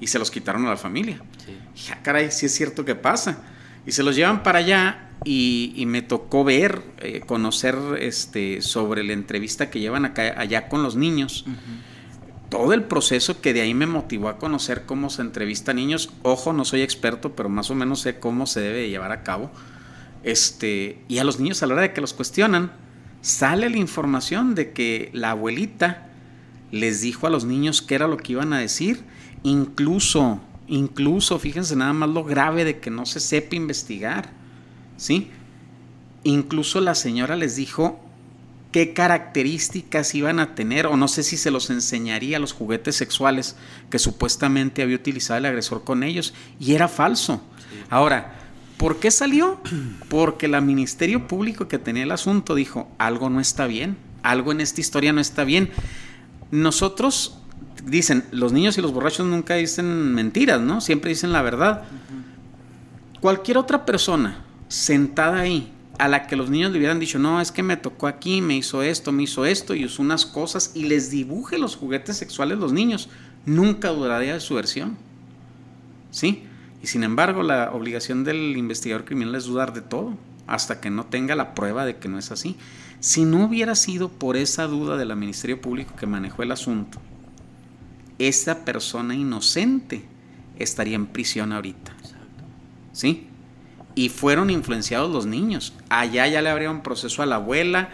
[0.00, 1.22] Y se los quitaron a la familia.
[1.46, 1.86] Sí.
[1.86, 3.44] Ya, caray, sí es cierto que pasa.
[3.86, 9.12] Y se los llevan para allá y, me tocó ver, eh, conocer este, sobre la
[9.12, 11.44] entrevista que llevan acá, allá con los niños.
[12.50, 16.10] Todo el proceso que de ahí me motivó a conocer cómo se entrevista a niños.
[16.22, 19.50] Ojo, no soy experto, pero más o menos sé cómo se debe llevar a cabo.
[20.22, 22.72] Este, y a los niños a la hora de que los cuestionan,
[23.22, 26.08] sale la información de que la abuelita
[26.70, 29.04] les dijo a los niños qué era lo que iban a decir.
[29.42, 30.40] Incluso
[30.70, 34.30] Incluso, fíjense nada más lo grave de que no se sepa investigar.
[34.96, 35.28] ¿Sí?
[36.22, 38.00] Incluso la señora les dijo
[38.72, 43.56] qué características iban a tener, o no sé si se los enseñaría los juguetes sexuales
[43.90, 47.42] que supuestamente había utilizado el agresor con ellos, y era falso.
[47.88, 48.34] Ahora,
[48.76, 49.60] ¿por qué salió?
[50.08, 54.60] Porque el Ministerio Público que tenía el asunto dijo, algo no está bien, algo en
[54.60, 55.70] esta historia no está bien.
[56.50, 57.38] Nosotros
[57.84, 60.80] dicen, los niños y los borrachos nunca dicen mentiras, ¿no?
[60.80, 61.84] Siempre dicen la verdad.
[63.20, 67.52] Cualquier otra persona sentada ahí, a la que los niños le hubieran dicho, no, es
[67.52, 70.84] que me tocó aquí, me hizo esto, me hizo esto, y usó unas cosas, y
[70.84, 73.10] les dibuje los juguetes sexuales los niños,
[73.44, 74.96] nunca dudaría de su versión.
[76.10, 76.44] ¿Sí?
[76.82, 81.04] Y sin embargo, la obligación del investigador criminal es dudar de todo, hasta que no
[81.04, 82.56] tenga la prueba de que no es así.
[83.00, 86.98] Si no hubiera sido por esa duda del Ministerio Público que manejó el asunto,
[88.18, 90.04] esa persona inocente
[90.58, 91.92] estaría en prisión ahorita.
[92.92, 93.29] ¿Sí?
[93.94, 95.72] Y fueron influenciados los niños.
[95.88, 97.90] Allá ya le un proceso a la abuela,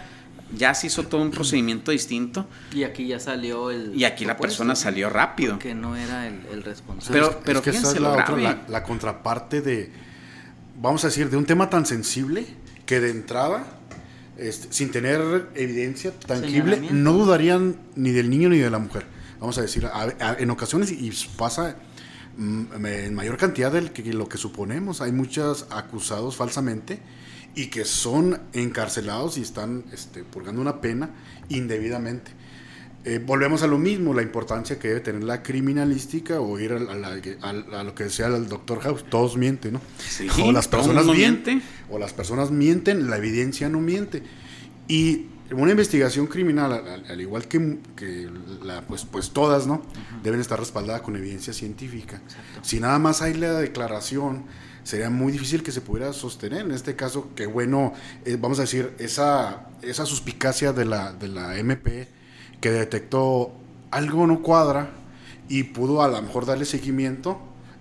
[0.57, 2.47] ya se hizo todo un procedimiento distinto.
[2.73, 3.93] Y aquí ya salió el.
[3.95, 5.59] Y aquí la persona salió rápido.
[5.59, 7.21] Que no era el, responsable.
[7.21, 9.91] Pero, pero es que esa es la, la, contraparte de,
[10.81, 12.47] vamos a decir, de un tema tan sensible
[12.85, 13.67] que de entrada,
[14.37, 19.59] este, sin tener evidencia tangible, no dudarían ni del niño ni de la mujer vamos
[19.59, 19.89] a decir,
[20.39, 21.77] en ocasiones, y pasa
[22.39, 27.01] en mayor cantidad de lo que suponemos, hay muchos acusados falsamente
[27.55, 31.11] y que son encarcelados y están este, purgando una pena
[31.49, 32.31] indebidamente.
[33.05, 37.83] Eh, volvemos a lo mismo, la importancia que debe tener la criminalística o ir a,
[37.85, 39.81] lo que decía el doctor House, todos mienten, ¿no?
[40.45, 44.23] o las personas mienten, o las personas mienten, la evidencia no miente.
[44.89, 48.29] Y una investigación criminal, al, igual que,
[48.63, 49.83] la, pues, pues todas, ¿no?
[50.23, 52.21] Deben estar respaldadas con evidencia científica.
[52.63, 54.45] Si nada más hay la declaración,
[54.83, 56.63] sería muy difícil que se pudiera sostener.
[56.63, 57.93] En este caso, qué bueno,
[58.25, 62.09] eh, vamos a decir, esa, esa suspicacia de la, de la MP
[62.61, 63.53] que detectó
[63.91, 64.91] algo no cuadra
[65.49, 67.39] y pudo a lo mejor darle seguimiento,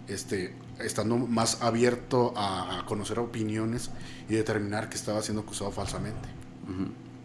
[0.08, 3.90] este, estando más abierto a, conocer opiniones
[4.30, 6.30] y determinar que estaba siendo acusado falsamente.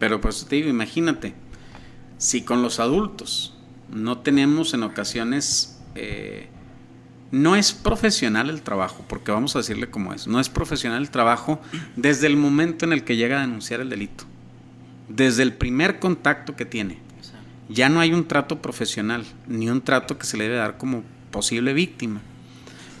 [0.01, 1.35] Pero pues te digo, imagínate,
[2.17, 3.53] si con los adultos
[3.93, 6.47] no tenemos en ocasiones, eh,
[7.29, 11.11] no es profesional el trabajo, porque vamos a decirle como es, no es profesional el
[11.11, 11.61] trabajo
[11.95, 14.23] desde el momento en el que llega a denunciar el delito,
[15.07, 16.97] desde el primer contacto que tiene.
[17.69, 21.03] Ya no hay un trato profesional, ni un trato que se le debe dar como
[21.29, 22.21] posible víctima.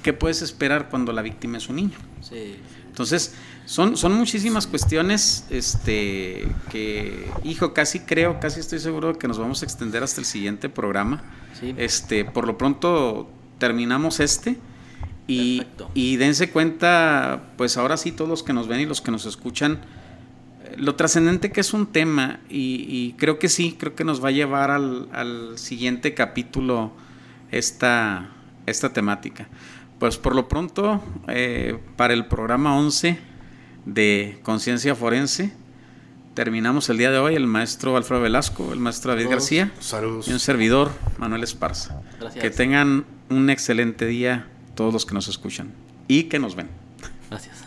[0.03, 1.97] ¿Qué puedes esperar cuando la víctima es un niño?
[2.21, 2.57] Sí.
[2.85, 3.33] Entonces,
[3.65, 9.37] son, son muchísimas cuestiones este, que, hijo, casi creo, casi estoy seguro de que nos
[9.37, 11.23] vamos a extender hasta el siguiente programa.
[11.77, 14.57] Este, por lo pronto terminamos este.
[15.27, 19.11] Y, y, dense cuenta, pues ahora sí, todos los que nos ven y los que
[19.11, 19.79] nos escuchan,
[20.65, 22.39] eh, lo trascendente que es un tema.
[22.49, 26.91] Y, creo que sí, creo que nos va a llevar al, siguiente capítulo
[27.51, 28.31] esta,
[28.65, 29.47] esta temática.
[29.99, 33.30] Pues por lo pronto, eh, para el programa 11
[33.85, 35.53] de conciencia forense,
[36.33, 39.39] terminamos el día de hoy, el maestro Alfredo Velasco, el maestro David Saludos.
[39.41, 40.27] García Saludos.
[40.27, 42.01] y un servidor, Manuel Esparza.
[42.19, 42.41] Gracias.
[42.41, 45.71] Que tengan un excelente día todos los que nos escuchan
[46.07, 46.67] y que nos ven.
[47.29, 47.60] Gracias.